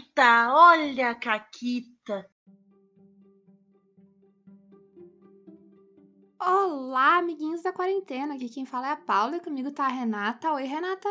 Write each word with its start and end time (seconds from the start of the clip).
Caquita, 0.00 0.54
olha 0.54 1.10
a 1.10 1.14
Caquita. 1.14 2.30
Olá, 6.40 7.18
amiguinhos 7.18 7.62
da 7.62 7.72
quarentena. 7.72 8.34
Aqui 8.34 8.48
quem 8.48 8.64
fala 8.64 8.88
é 8.88 8.92
a 8.92 8.96
Paula 8.96 9.36
e 9.36 9.40
comigo 9.40 9.70
tá 9.70 9.84
a 9.84 9.88
Renata. 9.88 10.52
Oi, 10.52 10.64
Renata. 10.64 11.08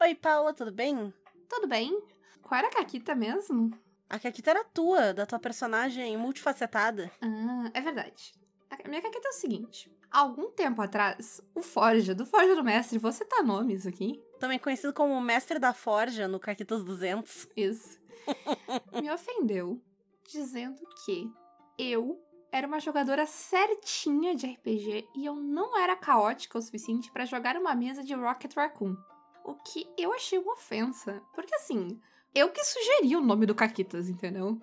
Oi, 0.00 0.14
Paula, 0.14 0.54
tudo 0.54 0.70
bem? 0.70 1.12
Tudo 1.48 1.66
bem? 1.66 2.00
Qual 2.40 2.58
era 2.58 2.68
a 2.68 2.72
Caquita 2.72 3.14
mesmo? 3.14 3.72
A 4.08 4.20
Caquita 4.20 4.50
era 4.50 4.64
tua, 4.64 5.12
da 5.12 5.26
tua 5.26 5.40
personagem 5.40 6.16
multifacetada. 6.16 7.10
Ah, 7.20 7.70
é 7.74 7.80
verdade. 7.80 8.34
A 8.70 8.88
minha 8.88 9.02
Caquita 9.02 9.26
é 9.26 9.30
o 9.30 9.34
seguinte. 9.34 9.90
Algum 10.10 10.50
tempo 10.52 10.80
atrás, 10.80 11.40
o 11.54 11.60
Forja, 11.60 12.14
do 12.14 12.24
Forja 12.24 12.54
do 12.54 12.64
Mestre, 12.64 12.98
vou 12.98 13.12
citar 13.12 13.42
nomes 13.42 13.86
aqui. 13.86 14.22
Também 14.38 14.58
conhecido 14.58 14.92
como 14.92 15.20
Mestre 15.20 15.58
da 15.58 15.74
Forja 15.74 16.28
no 16.28 16.38
Caquitas 16.38 16.84
200. 16.84 17.48
Isso. 17.56 17.97
me 19.00 19.10
ofendeu, 19.10 19.80
dizendo 20.26 20.80
que 21.04 21.30
eu 21.78 22.20
era 22.50 22.66
uma 22.66 22.80
jogadora 22.80 23.26
certinha 23.26 24.34
de 24.34 24.46
RPG 24.46 25.08
e 25.14 25.26
eu 25.26 25.34
não 25.34 25.78
era 25.78 25.96
caótica 25.96 26.58
o 26.58 26.62
suficiente 26.62 27.10
para 27.10 27.26
jogar 27.26 27.56
uma 27.56 27.74
mesa 27.74 28.02
de 28.02 28.14
Rocket 28.14 28.54
Raccoon. 28.54 28.96
O 29.44 29.54
que 29.54 29.86
eu 29.96 30.12
achei 30.12 30.38
uma 30.38 30.52
ofensa. 30.52 31.22
Porque 31.34 31.54
assim, 31.54 32.00
eu 32.34 32.50
que 32.50 32.64
sugeri 32.64 33.16
o 33.16 33.20
nome 33.20 33.46
do 33.46 33.54
Caquitas, 33.54 34.08
entendeu? 34.08 34.60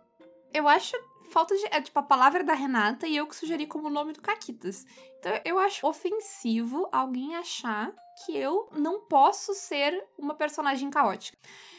Eu 0.53 0.67
acho 0.67 0.95
falta 1.29 1.55
de. 1.55 1.65
É 1.65 1.81
tipo 1.81 1.97
a 1.99 2.03
palavra 2.03 2.43
da 2.43 2.53
Renata 2.53 3.07
e 3.07 3.15
eu 3.15 3.27
que 3.27 3.35
sugeri 3.35 3.65
como 3.65 3.89
nome 3.89 4.13
do 4.13 4.21
Caquitas. 4.21 4.85
Então 5.19 5.31
eu 5.43 5.59
acho 5.59 5.87
ofensivo 5.87 6.87
alguém 6.91 7.35
achar 7.35 7.93
que 8.23 8.37
eu 8.37 8.69
não 8.73 9.01
posso 9.01 9.53
ser 9.53 10.05
uma 10.17 10.35
personagem 10.35 10.89
caótica. 10.89 11.37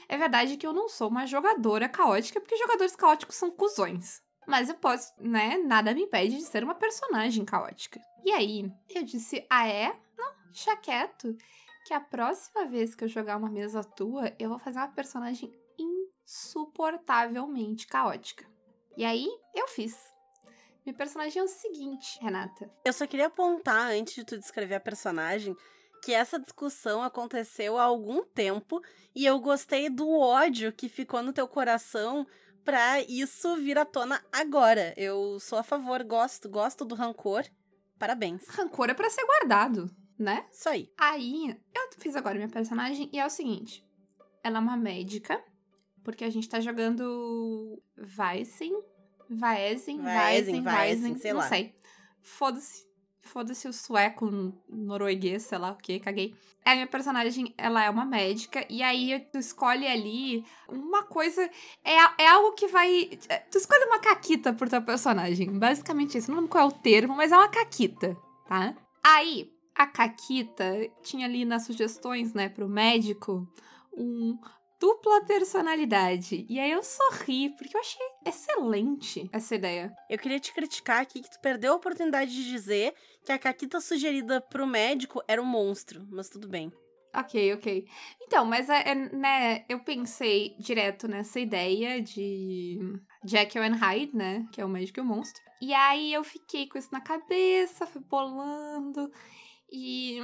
É 0.08 0.16
verdade 0.16 0.56
que 0.56 0.66
eu 0.66 0.72
não 0.72 0.88
sou 0.88 1.08
uma 1.08 1.26
jogadora 1.26 1.88
caótica, 1.88 2.40
porque 2.40 2.56
jogadores 2.56 2.94
caóticos 2.94 3.36
são 3.36 3.50
cuzões. 3.50 4.22
Mas 4.46 4.68
eu 4.68 4.76
posso, 4.76 5.12
né? 5.18 5.58
Nada 5.58 5.92
me 5.92 6.02
impede 6.02 6.36
de 6.36 6.44
ser 6.44 6.62
uma 6.62 6.74
personagem 6.74 7.44
caótica. 7.44 8.00
E 8.24 8.30
aí, 8.30 8.72
eu 8.88 9.02
disse: 9.02 9.44
Ah, 9.50 9.66
é? 9.66 9.98
Não, 10.16 10.32
deixa 10.46 10.76
quieto. 10.76 11.36
Que 11.84 11.94
a 11.94 12.00
próxima 12.00 12.66
vez 12.66 12.94
que 12.94 13.04
eu 13.04 13.08
jogar 13.08 13.36
uma 13.36 13.48
mesa 13.48 13.82
tua, 13.82 14.32
eu 14.38 14.48
vou 14.48 14.58
fazer 14.58 14.78
uma 14.78 14.88
personagem 14.88 15.52
insuportavelmente 15.78 17.86
caótica. 17.86 18.44
E 18.96 19.04
aí, 19.04 19.28
eu 19.54 19.68
fiz. 19.68 19.96
Meu 20.84 20.94
personagem 20.94 21.40
é 21.40 21.44
o 21.44 21.48
seguinte, 21.48 22.18
Renata. 22.20 22.70
Eu 22.84 22.92
só 22.92 23.06
queria 23.06 23.26
apontar, 23.26 23.90
antes 23.90 24.14
de 24.14 24.24
tu 24.24 24.38
descrever 24.38 24.76
a 24.76 24.80
personagem, 24.80 25.56
que 26.02 26.12
essa 26.12 26.38
discussão 26.38 27.02
aconteceu 27.02 27.78
há 27.78 27.84
algum 27.84 28.24
tempo 28.24 28.82
e 29.14 29.24
eu 29.24 29.38
gostei 29.40 29.88
do 29.88 30.08
ódio 30.10 30.72
que 30.72 30.88
ficou 30.88 31.22
no 31.22 31.32
teu 31.32 31.48
coração 31.48 32.26
pra 32.64 33.00
isso 33.02 33.56
vir 33.56 33.78
à 33.78 33.84
tona 33.84 34.22
agora. 34.32 34.92
Eu 34.96 35.38
sou 35.40 35.58
a 35.58 35.62
favor, 35.62 36.02
gosto, 36.04 36.48
gosto 36.48 36.84
do 36.84 36.94
rancor. 36.94 37.44
Parabéns. 37.98 38.46
Rancor 38.48 38.90
é 38.90 38.94
pra 38.94 39.08
ser 39.08 39.24
guardado, 39.24 39.90
né? 40.18 40.44
Isso 40.52 40.68
aí. 40.68 40.92
Aí, 40.98 41.58
eu 41.74 41.88
fiz 41.98 42.14
agora 42.14 42.34
minha 42.34 42.48
personagem 42.48 43.08
e 43.12 43.18
é 43.18 43.24
o 43.24 43.30
seguinte: 43.30 43.84
ela 44.42 44.58
é 44.58 44.60
uma 44.60 44.76
médica, 44.76 45.42
porque 46.04 46.24
a 46.24 46.30
gente 46.30 46.48
tá 46.48 46.60
jogando 46.60 47.82
Weissen, 48.18 48.78
Vaesen, 49.30 50.00
Vaesen, 50.02 50.62
Vaesen, 50.62 51.18
sei 51.18 51.32
não 51.32 51.40
lá. 51.40 51.48
sei. 51.48 51.74
Foda-se. 52.20 52.86
Foda-se 53.26 53.68
o 53.68 53.72
sueco, 53.72 54.54
norueguês, 54.68 55.42
sei 55.42 55.58
lá 55.58 55.72
o 55.72 55.76
que, 55.76 56.00
caguei. 56.00 56.34
A 56.64 56.74
minha 56.74 56.86
personagem, 56.86 57.54
ela 57.56 57.84
é 57.84 57.90
uma 57.90 58.04
médica, 58.04 58.66
e 58.68 58.82
aí 58.82 59.20
tu 59.30 59.38
escolhe 59.38 59.86
ali 59.86 60.44
uma 60.68 61.04
coisa. 61.04 61.42
É, 61.84 62.22
é 62.22 62.28
algo 62.28 62.52
que 62.52 62.66
vai. 62.68 63.10
Tu 63.50 63.58
escolhe 63.58 63.84
uma 63.84 64.00
caquita 64.00 64.52
por 64.52 64.68
tua 64.68 64.80
personagem. 64.80 65.58
Basicamente 65.58 66.18
isso. 66.18 66.30
Não 66.30 66.38
lembro 66.38 66.50
qual 66.50 66.64
é 66.64 66.68
o 66.68 66.72
termo, 66.72 67.14
mas 67.14 67.30
é 67.30 67.36
uma 67.36 67.48
caquita, 67.48 68.16
tá? 68.48 68.74
Aí, 69.04 69.52
a 69.74 69.86
caquita 69.86 70.64
tinha 71.02 71.26
ali 71.26 71.44
nas 71.44 71.66
sugestões, 71.66 72.32
né, 72.32 72.48
pro 72.48 72.68
médico, 72.68 73.46
um 73.92 74.38
dupla 74.80 75.24
personalidade. 75.24 76.46
E 76.48 76.58
aí 76.58 76.70
eu 76.70 76.82
sorri, 76.82 77.50
porque 77.56 77.76
eu 77.76 77.80
achei 77.80 78.06
excelente 78.24 79.28
essa 79.32 79.54
ideia. 79.54 79.94
Eu 80.08 80.18
queria 80.18 80.40
te 80.40 80.52
criticar 80.52 81.00
aqui 81.00 81.22
que 81.22 81.30
tu 81.30 81.40
perdeu 81.40 81.72
a 81.72 81.76
oportunidade 81.76 82.30
de 82.30 82.50
dizer 82.50 82.94
que 83.24 83.32
a 83.32 83.38
caquita 83.38 83.80
sugerida 83.80 84.40
pro 84.40 84.66
médico 84.66 85.22
era 85.26 85.40
um 85.40 85.46
monstro, 85.46 86.06
mas 86.10 86.28
tudo 86.28 86.48
bem. 86.48 86.72
Ok, 87.14 87.54
ok. 87.54 87.88
Então, 88.20 88.44
mas 88.44 88.68
é, 88.68 88.90
é, 88.90 88.94
né, 88.94 89.64
eu 89.70 89.80
pensei 89.80 90.54
direto 90.58 91.08
nessa 91.08 91.40
ideia 91.40 92.02
de 92.02 92.78
Jekyll 93.24 93.62
and 93.62 93.76
Hyde, 93.76 94.14
né, 94.14 94.46
que 94.52 94.60
é 94.60 94.64
o 94.64 94.68
médico 94.68 95.00
e 95.00 95.02
o 95.02 95.04
monstro. 95.04 95.42
E 95.62 95.72
aí 95.72 96.12
eu 96.12 96.22
fiquei 96.22 96.68
com 96.68 96.76
isso 96.76 96.90
na 96.92 97.00
cabeça, 97.00 97.86
fui 97.86 98.02
bolando. 98.02 99.10
E 99.72 100.18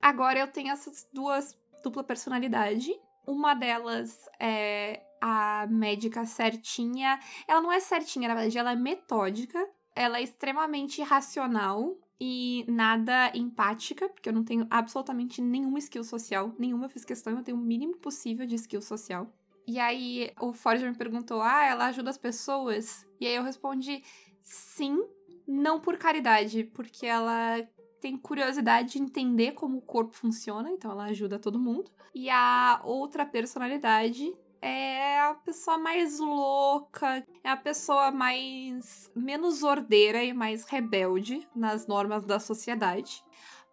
agora 0.00 0.40
eu 0.40 0.48
tenho 0.48 0.72
essas 0.72 1.08
duas 1.12 1.56
dupla 1.84 2.02
personalidade 2.02 2.92
uma 3.26 3.54
delas 3.54 4.28
é 4.38 5.02
a 5.20 5.66
médica 5.70 6.26
certinha. 6.26 7.18
Ela 7.46 7.60
não 7.60 7.72
é 7.72 7.80
certinha, 7.80 8.28
na 8.28 8.34
verdade, 8.34 8.58
ela 8.58 8.72
é 8.72 8.76
metódica. 8.76 9.58
Ela 9.94 10.18
é 10.18 10.22
extremamente 10.22 11.02
racional 11.02 11.96
e 12.20 12.64
nada 12.68 13.30
empática, 13.34 14.08
porque 14.08 14.28
eu 14.28 14.32
não 14.32 14.44
tenho 14.44 14.66
absolutamente 14.70 15.42
nenhuma 15.42 15.78
skill 15.78 16.04
social. 16.04 16.54
Nenhuma 16.58 16.86
eu 16.86 16.90
fiz 16.90 17.04
questão, 17.04 17.36
eu 17.36 17.42
tenho 17.42 17.56
o 17.56 17.60
mínimo 17.60 17.96
possível 17.98 18.46
de 18.46 18.54
skill 18.54 18.80
social. 18.80 19.30
E 19.66 19.78
aí 19.78 20.32
o 20.40 20.52
Forger 20.52 20.90
me 20.90 20.96
perguntou: 20.96 21.40
ah, 21.42 21.64
ela 21.64 21.86
ajuda 21.86 22.10
as 22.10 22.18
pessoas? 22.18 23.06
E 23.20 23.26
aí 23.26 23.34
eu 23.34 23.42
respondi: 23.42 24.02
sim, 24.40 24.98
não 25.46 25.80
por 25.80 25.96
caridade, 25.96 26.64
porque 26.64 27.06
ela 27.06 27.58
tem 28.02 28.16
curiosidade 28.16 28.92
de 28.94 28.98
entender 28.98 29.52
como 29.52 29.78
o 29.78 29.82
corpo 29.82 30.16
funciona, 30.16 30.68
então 30.72 30.90
ela 30.90 31.04
ajuda 31.04 31.38
todo 31.38 31.58
mundo. 31.58 31.88
E 32.12 32.28
a 32.28 32.80
outra 32.84 33.24
personalidade 33.24 34.36
é 34.60 35.20
a 35.20 35.34
pessoa 35.34 35.78
mais 35.78 36.18
louca, 36.18 37.24
é 37.44 37.48
a 37.48 37.56
pessoa 37.56 38.10
mais 38.10 39.08
menos 39.14 39.62
ordeira 39.62 40.22
e 40.22 40.32
mais 40.32 40.64
rebelde 40.64 41.48
nas 41.54 41.86
normas 41.86 42.24
da 42.24 42.40
sociedade. 42.40 43.22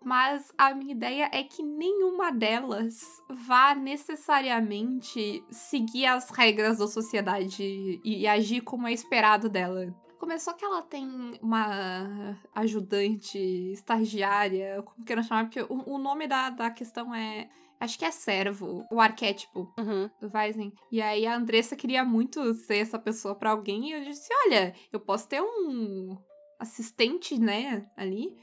Mas 0.02 0.54
a 0.58 0.74
minha 0.74 0.94
ideia 0.94 1.30
é 1.34 1.44
que 1.44 1.64
nenhuma 1.64 2.32
delas 2.32 3.04
vá 3.30 3.74
necessariamente 3.74 5.44
seguir 5.50 6.06
as 6.06 6.30
regras 6.30 6.78
da 6.78 6.88
sociedade 6.88 8.00
e, 8.04 8.28
agir 8.28 8.62
como 8.62 8.88
é 8.88 8.94
esperado 8.94 9.50
dela. 9.50 9.94
Começou 10.20 10.54
que 10.54 10.66
ela 10.66 10.82
tem 10.82 11.08
uma 11.42 12.38
ajudante, 12.54 13.40
estagiária, 13.72 14.84
como 14.84 15.06
queiram 15.06 15.24
chamar, 15.24 15.46
porque 15.46 15.62
o, 15.62 15.96
o 15.96 15.98
nome 15.98 16.28
da, 16.28 16.50
da 16.50 16.70
questão 16.70 17.16
é 17.16 17.50
Acho 17.80 17.98
que 17.98 18.04
é 18.04 18.12
servo, 18.12 18.86
o 18.92 19.00
arquétipo 19.00 19.74
uhum. 19.80 20.10
do 20.20 20.30
Weizen. 20.34 20.74
E 20.92 21.02
aí 21.02 21.26
a 21.26 21.36
Andressa 21.36 21.78
queria 21.78 22.04
muito 22.04 22.54
ser 22.54 22.78
essa 22.78 23.00
pessoa 23.00 23.34
para 23.34 23.52
alguém 23.52 23.90
e 23.90 23.94
eu 23.94 24.04
disse: 24.04 24.28
olha, 24.46 24.76
eu 24.92 25.00
posso 25.00 25.30
ter 25.30 25.42
um 25.42 26.18
assistente, 26.60 27.40
né, 27.40 27.90
ali. 27.96 28.36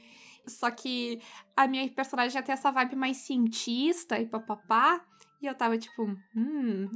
Só 0.47 0.71
que 0.71 1.21
a 1.55 1.67
minha 1.67 1.87
personagem 1.89 2.31
já 2.31 2.41
tem 2.41 2.53
essa 2.53 2.71
vibe 2.71 2.95
mais 2.95 3.17
cientista 3.17 4.19
e 4.19 4.25
papapá. 4.25 5.05
E 5.39 5.45
eu 5.45 5.53
tava 5.53 5.77
tipo, 5.77 6.03
hum, 6.35 6.89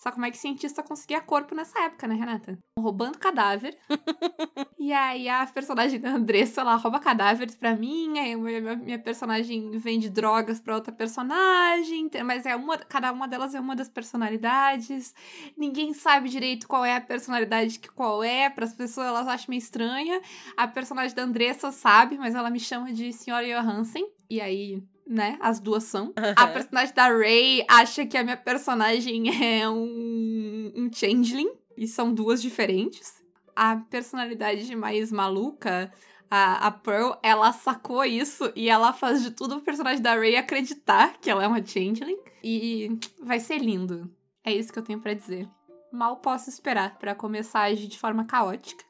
só 0.00 0.10
como 0.10 0.24
é 0.24 0.30
que 0.30 0.38
cientista 0.38 0.82
conseguia 0.82 1.20
corpo 1.20 1.54
nessa 1.54 1.78
época, 1.80 2.08
né, 2.08 2.14
Renata? 2.14 2.58
Roubando 2.78 3.18
cadáver. 3.18 3.76
e 4.78 4.94
aí 4.94 5.28
a 5.28 5.46
personagem 5.46 6.00
da 6.00 6.12
Andressa, 6.12 6.62
ela 6.62 6.74
rouba 6.76 6.98
cadáveres 6.98 7.54
pra 7.54 7.76
mim, 7.76 8.18
aí 8.18 8.34
minha, 8.34 8.76
minha 8.76 8.98
personagem 8.98 9.72
vende 9.72 10.08
drogas 10.08 10.58
pra 10.58 10.74
outra 10.74 10.90
personagem, 10.90 12.10
mas 12.24 12.46
é 12.46 12.56
uma, 12.56 12.78
cada 12.78 13.12
uma 13.12 13.28
delas 13.28 13.54
é 13.54 13.60
uma 13.60 13.76
das 13.76 13.90
personalidades. 13.90 15.14
Ninguém 15.54 15.92
sabe 15.92 16.30
direito 16.30 16.66
qual 16.66 16.82
é 16.82 16.96
a 16.96 17.00
personalidade 17.00 17.78
que 17.78 17.90
qual 17.90 18.24
é, 18.24 18.48
para 18.48 18.64
as 18.64 18.72
pessoas 18.72 19.06
elas 19.06 19.28
acham 19.28 19.46
meio 19.50 19.58
estranha. 19.58 20.18
A 20.56 20.66
personagem 20.66 21.14
da 21.14 21.24
Andressa 21.24 21.70
sabe, 21.70 22.16
mas 22.16 22.34
ela 22.34 22.48
me 22.48 22.58
chama 22.58 22.90
de 22.90 23.12
Senhora 23.12 23.46
Johansen. 23.46 24.10
E 24.30 24.40
aí, 24.40 24.82
né? 25.10 25.36
As 25.40 25.58
duas 25.58 25.82
são. 25.84 26.06
Uhum. 26.06 26.34
A 26.36 26.46
personagem 26.46 26.94
da 26.94 27.08
Ray 27.08 27.64
acha 27.68 28.06
que 28.06 28.16
a 28.16 28.22
minha 28.22 28.36
personagem 28.36 29.24
é 29.44 29.68
um, 29.68 30.72
um 30.76 30.90
changeling. 30.92 31.50
E 31.76 31.88
são 31.88 32.12
duas 32.14 32.40
diferentes. 32.40 33.22
A 33.56 33.76
personalidade 33.76 34.74
mais 34.76 35.10
maluca, 35.10 35.90
a, 36.30 36.66
a 36.66 36.70
Pearl, 36.70 37.12
ela 37.22 37.52
sacou 37.52 38.04
isso 38.04 38.52
e 38.54 38.68
ela 38.68 38.92
faz 38.92 39.22
de 39.22 39.30
tudo 39.30 39.56
o 39.56 39.60
personagem 39.62 40.02
da 40.02 40.14
Ray 40.14 40.36
acreditar 40.36 41.18
que 41.20 41.30
ela 41.30 41.42
é 41.42 41.48
uma 41.48 41.64
changeling. 41.64 42.18
E 42.44 42.98
vai 43.22 43.40
ser 43.40 43.58
lindo. 43.58 44.10
É 44.44 44.52
isso 44.52 44.72
que 44.72 44.78
eu 44.78 44.84
tenho 44.84 45.00
para 45.00 45.14
dizer 45.14 45.48
mal 45.92 46.16
posso 46.18 46.48
esperar 46.48 46.98
para 46.98 47.14
começar 47.14 47.60
a 47.60 47.64
agir 47.64 47.86
de 47.88 47.98
forma 47.98 48.24
caótica. 48.24 48.84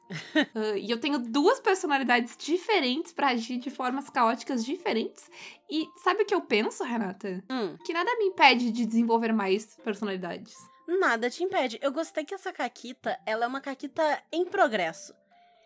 uh, 0.55 0.77
e 0.77 0.89
eu 0.91 0.99
tenho 0.99 1.17
duas 1.19 1.59
personalidades 1.59 2.35
diferentes 2.37 3.11
para 3.13 3.29
agir 3.29 3.57
de 3.57 3.69
formas 3.69 4.09
caóticas 4.09 4.63
diferentes. 4.63 5.29
E 5.69 5.87
sabe 6.03 6.23
o 6.23 6.25
que 6.25 6.33
eu 6.35 6.41
penso, 6.41 6.83
Renata? 6.83 7.43
Hum. 7.49 7.77
Que 7.83 7.93
nada 7.93 8.13
me 8.17 8.25
impede 8.25 8.71
de 8.71 8.85
desenvolver 8.85 9.31
mais 9.33 9.75
personalidades. 9.83 10.55
nada 10.87 11.29
te 11.29 11.43
impede. 11.43 11.79
Eu 11.81 11.91
gostei 11.91 12.23
que 12.25 12.33
essa 12.33 12.51
caquita, 12.51 13.17
ela 13.25 13.45
é 13.45 13.47
uma 13.47 13.61
caquita 13.61 14.21
em 14.31 14.45
progresso. 14.45 15.13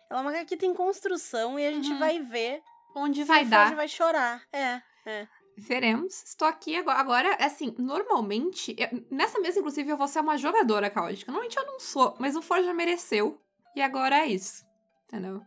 Ela 0.08 0.20
é 0.20 0.22
uma 0.22 0.32
caquita 0.32 0.64
em 0.64 0.72
construção 0.74 1.58
e 1.58 1.66
a 1.66 1.72
gente 1.72 1.90
Uhum. 1.90 1.98
vai 1.98 2.20
ver 2.20 2.62
Onde 2.94 3.24
vai 3.24 3.44
dar? 3.44 3.66
Ford 3.66 3.76
vai 3.76 3.88
chorar. 3.88 4.42
É, 4.52 4.80
é. 5.04 5.28
Veremos. 5.56 6.22
Estou 6.22 6.46
aqui 6.46 6.76
agora. 6.76 6.98
Agora, 6.98 7.34
assim, 7.40 7.74
normalmente. 7.78 8.76
eu- 8.78 9.04
nessa 9.10 9.38
mesa, 9.40 9.58
inclusive, 9.58 9.90
eu 9.90 9.96
vou 9.96 10.06
ser 10.08 10.20
uma 10.20 10.36
jogadora 10.36 10.90
caótica. 10.90 11.32
Normalmente 11.32 11.56
eu 11.56 11.66
não 11.66 11.80
sou, 11.80 12.14
mas 12.18 12.36
o 12.36 12.42
Ford 12.42 12.64
já 12.64 12.74
mereceu. 12.74 13.40
E 13.74 13.80
agora 13.80 14.18
é 14.18 14.26
isso. 14.26 14.64
Entendeu? 15.06 15.42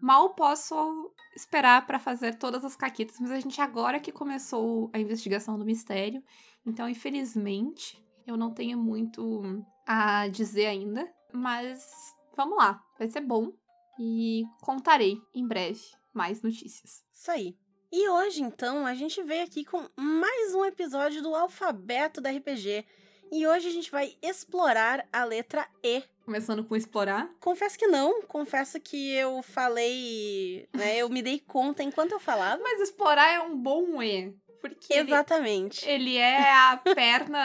Mal 0.00 0.34
posso 0.34 1.12
esperar 1.34 1.86
pra 1.86 1.98
fazer 1.98 2.36
todas 2.36 2.64
as 2.64 2.76
caquitas, 2.76 3.18
mas 3.18 3.30
a 3.30 3.40
gente 3.40 3.60
agora 3.60 3.98
que 3.98 4.12
começou 4.12 4.90
a 4.92 4.98
investigação 4.98 5.58
do 5.58 5.64
mistério. 5.64 6.22
Então, 6.66 6.88
infelizmente, 6.88 8.02
eu 8.26 8.36
não 8.36 8.52
tenho 8.52 8.78
muito 8.78 9.64
a 9.86 10.28
dizer 10.28 10.66
ainda. 10.66 11.10
Mas 11.32 12.14
vamos 12.36 12.56
lá. 12.56 12.80
Vai 12.98 13.08
ser 13.08 13.20
bom. 13.20 13.52
E 13.98 14.44
contarei 14.60 15.20
em 15.34 15.46
breve 15.46 15.80
mais 16.12 16.42
notícias. 16.42 17.04
Isso 17.12 17.30
aí. 17.30 17.56
E 17.96 18.08
hoje, 18.08 18.42
então, 18.42 18.84
a 18.84 18.92
gente 18.92 19.22
veio 19.22 19.44
aqui 19.44 19.64
com 19.64 19.80
mais 19.96 20.52
um 20.52 20.64
episódio 20.64 21.22
do 21.22 21.32
Alfabeto 21.32 22.20
da 22.20 22.28
RPG. 22.28 22.84
E 23.30 23.46
hoje 23.46 23.68
a 23.68 23.70
gente 23.70 23.88
vai 23.88 24.16
explorar 24.20 25.06
a 25.12 25.22
letra 25.22 25.64
E. 25.80 26.02
Começando 26.24 26.64
com 26.64 26.74
explorar. 26.74 27.30
Confesso 27.38 27.78
que 27.78 27.86
não, 27.86 28.22
confesso 28.22 28.80
que 28.80 29.14
eu 29.14 29.40
falei, 29.42 30.68
né, 30.74 30.96
eu 30.96 31.08
me 31.08 31.22
dei 31.22 31.38
conta 31.38 31.84
enquanto 31.84 32.10
eu 32.10 32.18
falava. 32.18 32.60
Mas 32.60 32.80
explorar 32.80 33.32
é 33.32 33.38
um 33.38 33.56
bom 33.56 34.02
E. 34.02 34.34
Porque 34.60 34.92
ele, 34.92 35.12
Exatamente. 35.12 35.88
ele 35.88 36.16
é 36.16 36.52
a 36.52 36.76
perna. 36.76 37.38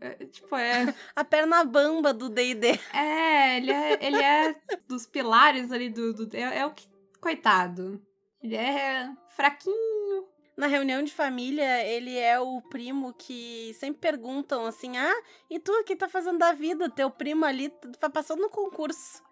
ah, 0.00 0.24
tipo, 0.24 0.56
é. 0.56 0.94
A 1.14 1.22
perna 1.22 1.62
bamba 1.64 2.14
do 2.14 2.30
D&D. 2.30 2.80
É, 2.94 3.58
ele 3.58 3.72
é, 3.72 4.06
ele 4.06 4.22
é 4.22 4.56
dos 4.88 5.04
pilares 5.04 5.70
ali 5.70 5.90
do. 5.90 6.14
do 6.14 6.34
é, 6.34 6.60
é 6.60 6.64
o 6.64 6.70
que. 6.70 6.90
Coitado. 7.20 8.00
Ele 8.42 8.56
é 8.56 9.10
fraquinho. 9.28 10.26
Na 10.56 10.66
reunião 10.66 11.02
de 11.02 11.12
família, 11.12 11.82
ele 11.86 12.16
é 12.18 12.38
o 12.38 12.60
primo 12.60 13.14
que 13.14 13.72
sempre 13.74 14.00
perguntam 14.00 14.66
assim: 14.66 14.98
"Ah, 14.98 15.22
e 15.48 15.58
tu 15.58 15.72
o 15.72 15.84
que 15.84 15.96
tá 15.96 16.08
fazendo 16.08 16.38
da 16.38 16.52
vida? 16.52 16.90
Teu 16.90 17.10
primo 17.10 17.44
ali 17.44 17.70
tá 17.98 18.10
passando 18.10 18.40
no 18.42 18.50
concurso". 18.50 19.22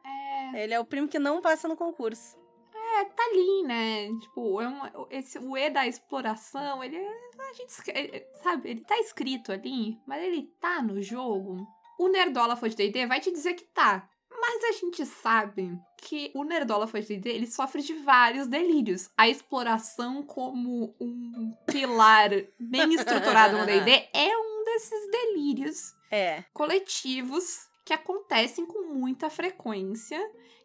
É, 0.54 0.64
Ele 0.64 0.72
é 0.74 0.80
o 0.80 0.84
primo 0.84 1.06
que 1.08 1.18
não 1.18 1.40
passa 1.42 1.68
no 1.68 1.76
concurso. 1.76 2.38
é, 2.74 3.04
tá 3.04 3.22
ali, 3.30 3.62
né? 3.64 4.08
Tipo, 4.20 4.60
é 4.62 4.68
um, 4.68 5.06
esse, 5.10 5.38
o 5.38 5.56
E 5.56 5.68
da 5.70 5.86
exploração, 5.86 6.82
ele 6.82 6.96
é. 6.96 7.30
A 7.50 7.52
gente, 7.52 7.72
ele- 7.88 8.26
sabe, 8.42 8.70
ele 8.70 8.80
tá 8.80 8.98
escrito 8.98 9.52
ali, 9.52 9.98
mas 10.06 10.22
ele 10.22 10.42
tá 10.60 10.80
no 10.82 11.00
jogo. 11.02 11.66
O 11.98 12.08
Nerdola 12.08 12.56
foi 12.56 12.70
de 12.70 12.76
D&D 12.76 13.06
vai 13.06 13.20
te 13.20 13.30
dizer 13.30 13.54
que 13.54 13.64
tá. 13.64 14.08
Mas 14.40 14.64
a 14.64 14.72
gente 14.72 15.04
sabe 15.04 15.78
que 15.98 16.31
o 16.34 16.44
Nerdola 16.44 16.87
foi 16.87 17.00
de 17.02 17.08
D&D, 17.08 17.31
ele 17.31 17.46
sofre 17.46 17.82
de 17.82 17.92
vários 17.94 18.46
delírios. 18.46 19.10
A 19.16 19.28
exploração 19.28 20.22
como 20.22 20.94
um 21.00 21.54
pilar 21.66 22.31
bem 22.58 22.94
estruturado 22.94 23.58
no 23.58 23.66
D&D 23.66 24.08
é 24.14 24.37
um 24.37 24.64
desses 24.64 25.10
delírios 25.10 25.94
É. 26.10 26.44
coletivos 26.52 27.69
que 27.84 27.92
acontecem 27.92 28.64
com 28.66 28.94
muita 28.94 29.28
frequência. 29.28 30.19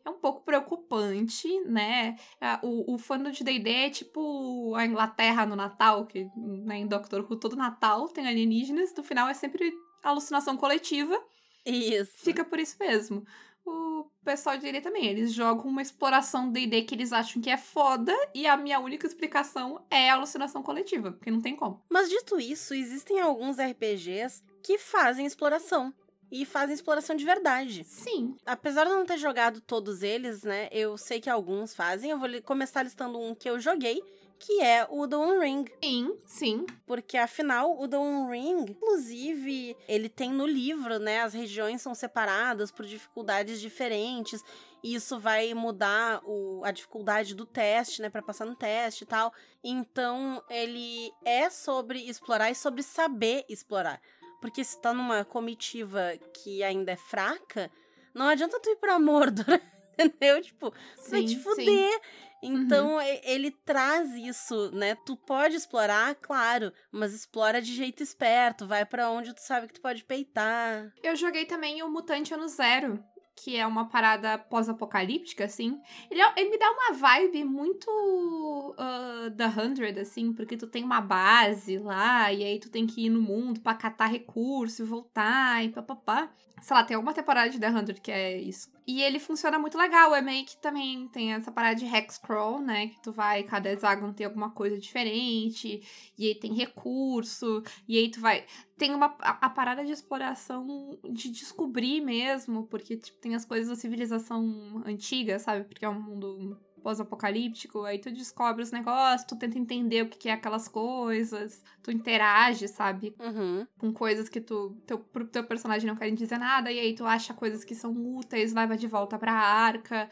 É 0.06 0.10
um 0.10 0.19
pouco 0.19 0.44
preocupante, 0.44 1.48
né? 1.62 2.16
O, 2.62 2.94
o 2.94 2.98
fã 3.00 3.21
de 3.31 3.44
D&D 3.44 3.69
é 3.71 3.89
tipo 3.89 4.74
a 4.75 4.86
Inglaterra 4.86 5.45
no 5.45 5.56
Natal, 5.56 6.06
que 6.06 6.30
né, 6.38 6.78
em 6.78 6.88
Doctor 6.88 7.21
Who 7.28 7.36
todo 7.38 7.56
Natal 7.56 8.07
tem 8.10 8.28
alienígenas, 8.28 8.94
no 8.95 9.04
final 9.04 9.28
é 9.28 9.33
sempre 9.33 9.74
alucinação 10.04 10.56
coletiva, 10.56 11.19
Isso. 11.66 12.12
fica 12.19 12.45
por 12.45 12.60
isso 12.60 12.75
mesmo. 12.80 13.25
O 13.66 14.06
pessoal 14.24 14.56
de 14.56 14.62
D&D 14.62 14.82
também, 14.82 15.06
eles 15.06 15.34
jogam 15.34 15.66
uma 15.66 15.82
exploração 15.82 16.52
D&D 16.52 16.84
que 16.84 16.94
eles 16.94 17.12
acham 17.12 17.42
que 17.42 17.50
é 17.50 17.58
foda, 17.58 18.14
e 18.34 18.46
a 18.46 18.56
minha 18.56 18.80
única 18.80 19.08
explicação 19.08 19.84
é 19.90 20.10
a 20.10 20.14
alucinação 20.14 20.62
coletiva, 20.62 21.12
porque 21.12 21.32
não 21.32 21.42
tem 21.42 21.56
como. 21.56 21.82
Mas 21.90 22.10
dito 22.10 22.40
isso, 22.40 22.74
existem 22.74 23.20
alguns 23.20 23.58
RPGs 23.58 24.44
que 24.62 24.78
fazem 24.78 25.26
exploração. 25.26 25.94
E 26.32 26.44
fazem 26.44 26.74
exploração 26.74 27.16
de 27.16 27.24
verdade. 27.24 27.84
Sim, 27.84 28.36
Apesar 28.46 28.84
de 28.84 28.90
eu 28.90 28.98
não 28.98 29.06
ter 29.06 29.18
jogado 29.18 29.62
todos 29.62 30.02
eles, 30.02 30.44
né? 30.44 30.68
Eu 30.72 30.98
sei 30.98 31.22
que 31.22 31.30
alguns 31.30 31.76
fazem. 31.76 32.10
Eu 32.10 32.18
vou 32.18 32.28
começar 32.42 32.82
listando 32.82 33.20
um 33.20 33.36
que 33.36 33.48
eu 33.48 33.60
joguei, 33.60 34.04
que 34.40 34.62
é 34.62 34.86
o 34.90 35.08
The 35.08 35.16
One 35.16 35.40
Ring. 35.40 35.66
sim, 35.84 36.18
sim. 36.26 36.66
Porque 36.86 37.18
afinal, 37.18 37.80
o 37.80 37.88
The 37.88 37.98
One 37.98 38.32
Ring, 38.32 38.66
inclusive, 38.70 39.76
ele 39.88 40.10
tem 40.10 40.32
no 40.32 40.46
livro, 40.46 41.00
né? 41.00 41.22
As 41.22 41.34
regiões 41.34 41.82
são 41.82 41.96
separadas 41.96 42.72
por 42.72 42.86
dificuldades 42.86 43.60
diferentes. 43.60 44.44
E 44.84 44.94
isso 44.94 45.20
vai 45.20 45.54
mudar 45.54 46.22
o, 46.24 46.64
a 46.64 46.72
dificuldade 46.72 47.34
do 47.34 47.46
teste, 47.46 48.02
né? 48.02 48.10
Pra 48.10 48.22
passar 48.22 48.46
no 48.46 48.56
teste 48.56 49.04
e 49.04 49.08
tal. 49.08 49.34
Então, 49.64 50.44
ele 50.50 51.12
é 51.24 51.50
sobre 51.50 52.08
explorar 52.08 52.52
e 52.52 52.56
sobre 52.56 52.84
saber 52.84 53.46
explorar. 53.50 54.00
Porque 54.42 54.64
se 54.64 54.80
tá 54.80 54.94
numa 54.94 55.26
comitiva 55.26 56.14
que 56.34 56.62
ainda 56.62 56.92
é 56.92 56.96
fraca, 56.96 57.72
não 58.14 58.28
adianta 58.28 58.60
tu 58.60 58.70
ir 58.70 58.76
pra 58.76 59.00
Mordor, 59.00 59.46
entendeu? 59.98 60.42
Tipo, 60.42 60.72
tu 60.72 61.10
vai 61.10 61.24
te 61.24 61.36
Sim, 61.36 61.42
sim. 61.56 62.00
Fuder. 62.47 62.65
Então, 62.65 63.01
e- 63.01 63.21
ele 63.24 63.51
traz 63.51 64.12
isso, 64.13 64.71
né? 64.71 64.95
Tu 65.06 65.15
pode 65.18 65.56
explorar, 65.56 66.15
claro, 66.15 66.71
mas 66.92 67.13
explora 67.13 67.62
de 67.62 67.74
jeito 67.74 68.01
esperto, 68.03 68.65
vai 68.68 68.86
pra 68.86 69.09
onde 69.09 69.33
tu 69.33 69.42
sabe 69.42 69.68
que 69.68 69.74
tu 69.74 69.81
pode 69.81 70.03
peitar. 70.03 70.92
Eu 71.03 71.15
joguei 71.15 71.45
também 71.45 71.81
o 71.83 71.89
Mutante 71.89 72.33
Ano 72.33 72.47
Zero, 72.47 73.03
que 73.38 73.57
é 73.57 73.68
uma 73.68 73.89
parada 73.89 74.38
pós-apocalíptica, 74.38 75.44
assim. 75.45 75.80
Ele, 76.09 76.21
é- 76.21 76.33
ele 76.38 76.50
me 76.51 76.57
dá 76.57 76.71
uma 76.71 76.94
vibe 76.94 77.44
muito 77.44 78.75
uh, 78.77 79.30
The 79.31 79.47
Hundred, 79.47 80.00
assim, 80.00 80.31
porque 80.33 80.56
tu 80.57 80.68
tem 80.68 80.83
uma 80.83 81.01
base 81.01 81.77
lá, 81.77 82.31
e 82.31 82.44
aí 82.44 82.59
tu 82.59 82.69
tem 82.69 82.86
que 82.88 83.06
ir 83.06 83.09
no 83.09 83.21
mundo 83.21 83.59
pra 83.59 83.74
catar 83.74 84.06
recurso 84.07 84.81
e 84.81 84.86
voltar 84.86 85.63
e 85.63 85.69
papapá. 85.69 86.30
Sei 86.62 86.75
lá, 86.75 86.83
tem 86.83 86.95
alguma 86.95 87.13
temporada 87.13 87.50
de 87.50 87.59
The 87.59 87.69
Hundred 87.69 88.00
que 88.01 88.12
é 88.12 88.38
isso. 88.39 88.71
E 88.88 89.02
ele 89.02 89.20
funciona 89.20 89.58
muito 89.58 89.78
legal, 89.78 90.14
é 90.14 90.22
meio 90.22 90.46
que 90.46 90.58
também 90.58 91.08
tem 91.08 91.34
essa 91.34 91.52
parada 91.52 91.76
de 91.76 91.86
Hexcrawl, 91.86 92.62
né? 92.62 92.88
Que 92.88 93.02
tu 93.02 93.12
vai, 93.12 93.42
cada 93.44 93.72
hexágono 93.72 94.14
tem 94.14 94.26
alguma 94.26 94.52
coisa 94.52 94.78
diferente, 94.78 95.82
e 96.18 96.28
aí 96.28 96.36
tem 96.36 96.54
recurso, 96.54 97.64
e 97.88 97.98
aí 97.98 98.12
tu 98.12 98.20
vai 98.20 98.46
tem 98.78 98.94
uma 98.94 99.16
a, 99.20 99.46
a 99.46 99.50
parada 99.50 99.84
de 99.84 99.92
exploração 99.92 101.00
de 101.10 101.32
descobrir 101.32 102.02
mesmo, 102.02 102.68
porque 102.68 102.98
tipo, 102.98 103.18
tem 103.19 103.33
as 103.33 103.45
coisas 103.45 103.69
da 103.69 103.76
civilização 103.76 104.83
antiga, 104.86 105.40
sabe? 105.40 105.64
Porque 105.64 105.86
é 105.86 105.90
um 105.90 106.02
mundo 106.02 106.59
pós-apocalíptico, 106.85 107.83
aí 107.83 107.97
tu 107.97 108.11
descobre 108.11 108.61
os 108.61 108.71
negócios, 108.71 109.25
tu 109.27 109.35
tenta 109.35 109.57
entender 109.57 110.04
o 110.04 110.07
que, 110.07 110.19
que 110.19 110.30
é 110.30 110.33
aquelas 110.33 110.68
coisas, 110.68 111.63
tu 111.81 111.89
interage, 111.89 112.68
sabe? 112.68 113.15
Uhum. 113.19 113.65
Com 113.80 113.92
coisas 113.92 114.30
que 114.30 114.39
tu 114.39 114.77
teu, 114.85 114.99
pro 114.99 115.25
teu 115.25 115.44
personagem 115.44 115.87
não 115.87 115.95
querem 115.95 116.13
dizer 116.13 116.37
nada, 116.37 116.71
e 116.71 116.80
aí 116.80 116.94
tu 116.94 117.04
acha 117.04 117.33
coisas 117.33 117.63
que 117.63 117.73
são 117.73 117.92
úteis, 117.92 118.54
leva 118.54 118.77
de 118.77 118.85
volta 118.85 119.18
pra 119.18 119.33
arca. 119.33 120.07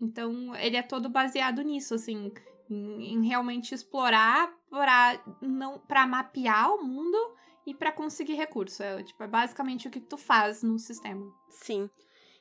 Então, 0.00 0.54
ele 0.54 0.76
é 0.76 0.82
todo 0.82 1.08
baseado 1.08 1.60
nisso, 1.62 1.96
assim, 1.96 2.30
em, 2.70 3.14
em 3.14 3.26
realmente 3.26 3.74
explorar 3.74 4.48
pra, 4.70 5.20
não, 5.42 5.80
pra 5.80 6.06
mapear 6.06 6.72
o 6.72 6.84
mundo 6.84 7.18
e 7.66 7.74
pra 7.74 7.90
conseguir 7.90 8.34
recurso. 8.34 8.80
É, 8.80 9.02
tipo, 9.02 9.20
é 9.24 9.26
basicamente 9.26 9.88
o 9.88 9.90
que 9.90 9.98
tu 9.98 10.16
faz 10.16 10.62
no 10.62 10.78
sistema. 10.78 11.26
Sim. 11.50 11.90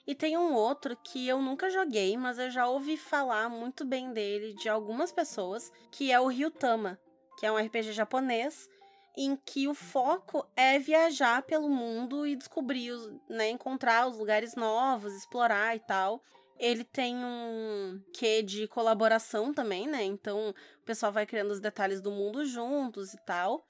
E 0.07 0.13
tem 0.13 0.37
um 0.37 0.53
outro 0.53 0.95
que 1.03 1.27
eu 1.27 1.41
nunca 1.41 1.69
joguei, 1.69 2.15
mas 2.15 2.37
eu 2.37 2.51
já 2.51 2.67
ouvi 2.67 2.95
falar 2.95 3.49
muito 3.49 3.83
bem 3.83 4.13
dele 4.13 4.53
de 4.53 4.69
algumas 4.69 5.11
pessoas, 5.11 5.71
que 5.91 6.11
é 6.11 6.19
o 6.19 6.27
Ryutama, 6.27 6.99
que 7.39 7.45
é 7.45 7.51
um 7.51 7.57
RPG 7.57 7.91
japonês 7.91 8.69
em 9.17 9.35
que 9.35 9.67
o 9.67 9.73
foco 9.73 10.45
é 10.55 10.77
viajar 10.77 11.41
pelo 11.43 11.69
mundo 11.69 12.27
e 12.27 12.35
descobrir, 12.35 12.91
os, 12.91 13.11
né, 13.29 13.49
encontrar 13.49 14.07
os 14.07 14.17
lugares 14.17 14.55
novos, 14.55 15.13
explorar 15.13 15.75
e 15.75 15.79
tal. 15.79 16.21
Ele 16.59 16.83
tem 16.83 17.15
um 17.17 18.01
quê 18.13 18.41
de 18.41 18.67
colaboração 18.67 19.53
também, 19.53 19.87
né? 19.87 20.03
Então 20.03 20.49
o 20.49 20.85
pessoal 20.85 21.11
vai 21.11 21.25
criando 21.25 21.51
os 21.51 21.59
detalhes 21.59 22.01
do 22.01 22.11
mundo 22.11 22.45
juntos 22.45 23.13
e 23.13 23.17
tal. 23.25 23.65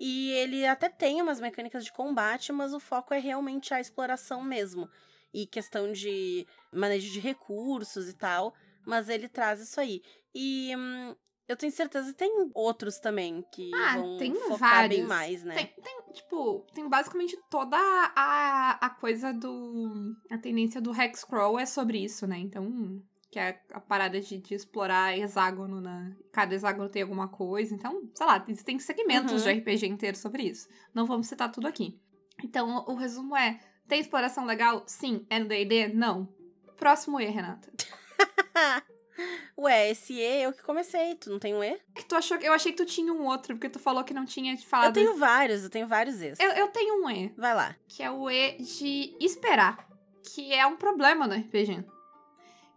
E 0.00 0.30
ele 0.32 0.66
até 0.66 0.88
tem 0.88 1.20
umas 1.20 1.40
mecânicas 1.40 1.84
de 1.84 1.92
combate, 1.92 2.52
mas 2.52 2.72
o 2.72 2.80
foco 2.80 3.14
é 3.14 3.18
realmente 3.18 3.72
a 3.72 3.80
exploração 3.80 4.42
mesmo. 4.42 4.88
E 5.32 5.46
questão 5.46 5.90
de 5.92 6.46
manejo 6.72 7.10
de 7.12 7.20
recursos 7.20 8.08
e 8.08 8.14
tal. 8.14 8.54
Mas 8.86 9.08
ele 9.08 9.28
traz 9.28 9.60
isso 9.60 9.80
aí. 9.80 10.02
E 10.34 10.74
hum, 10.76 11.14
eu 11.48 11.56
tenho 11.56 11.72
certeza 11.72 12.08
que 12.12 12.18
tem 12.18 12.50
outros 12.54 12.98
também 12.98 13.44
que 13.52 13.70
Ah, 13.74 13.98
vão 13.98 14.16
tem 14.18 14.34
focar 14.34 14.88
bem 14.88 15.04
vários. 15.04 15.06
mais, 15.08 15.44
né? 15.44 15.54
Tem, 15.54 15.66
tem, 15.82 16.12
tipo, 16.12 16.66
tem 16.74 16.88
basicamente 16.88 17.38
toda 17.50 17.76
a, 17.78 18.78
a 18.80 18.90
coisa 18.90 19.32
do. 19.32 20.14
A 20.30 20.38
tendência 20.38 20.80
do 20.80 20.90
Hexcrawl 20.92 21.58
é 21.58 21.66
sobre 21.66 21.98
isso, 22.02 22.26
né? 22.26 22.38
Então. 22.38 23.02
Que 23.30 23.38
é 23.38 23.62
a 23.72 23.80
parada 23.80 24.20
de, 24.20 24.36
de 24.36 24.54
explorar 24.54 25.16
hexágono 25.16 25.80
na. 25.80 26.10
Cada 26.32 26.54
hexágono 26.54 26.90
tem 26.90 27.00
alguma 27.00 27.28
coisa. 27.28 27.74
Então, 27.74 28.02
sei 28.14 28.26
lá, 28.26 28.38
tem, 28.38 28.54
tem 28.54 28.78
segmentos 28.78 29.46
Uhum. 29.46 29.52
de 29.54 29.58
RPG 29.60 29.86
inteiro 29.86 30.16
sobre 30.18 30.42
isso. 30.42 30.68
Não 30.92 31.06
vamos 31.06 31.28
citar 31.28 31.50
tudo 31.50 31.66
aqui. 31.66 31.98
Então, 32.44 32.84
o 32.86 32.94
resumo 32.94 33.34
é: 33.34 33.58
tem 33.88 34.00
exploração 34.00 34.44
legal? 34.44 34.82
Sim. 34.86 35.26
É 35.28 35.38
no 35.38 35.46
DD? 35.46 35.88
Não. 35.88 36.28
Próximo 36.76 37.20
E, 37.20 37.26
Renata. 37.26 37.70
Ué, 39.58 39.90
esse 39.90 40.14
E 40.14 40.42
eu 40.42 40.52
que 40.52 40.62
comecei. 40.62 41.14
Tu 41.16 41.30
não 41.30 41.38
tem 41.38 41.54
um 41.54 41.62
E? 41.62 41.78
Que 41.94 42.04
tu 42.04 42.16
achou, 42.16 42.36
eu 42.38 42.52
achei 42.52 42.72
que 42.72 42.78
tu 42.82 42.86
tinha 42.86 43.12
um 43.12 43.26
outro, 43.26 43.54
porque 43.54 43.68
tu 43.68 43.78
falou 43.78 44.02
que 44.02 44.14
não 44.14 44.24
tinha 44.24 44.56
falado. 44.58 44.88
Eu 44.88 45.04
tenho 45.04 45.16
vários, 45.16 45.62
eu 45.62 45.70
tenho 45.70 45.86
vários 45.86 46.20
E's. 46.20 46.40
Eu, 46.40 46.50
eu 46.52 46.68
tenho 46.68 47.04
um 47.04 47.10
E, 47.10 47.28
Vai 47.36 47.54
lá. 47.54 47.76
que 47.86 48.02
é 48.02 48.10
o 48.10 48.30
E 48.30 48.56
de 48.58 49.14
esperar. 49.20 49.86
Que 50.24 50.52
é 50.52 50.66
um 50.66 50.76
problema 50.76 51.26
no 51.26 51.34
RPG. 51.34 51.84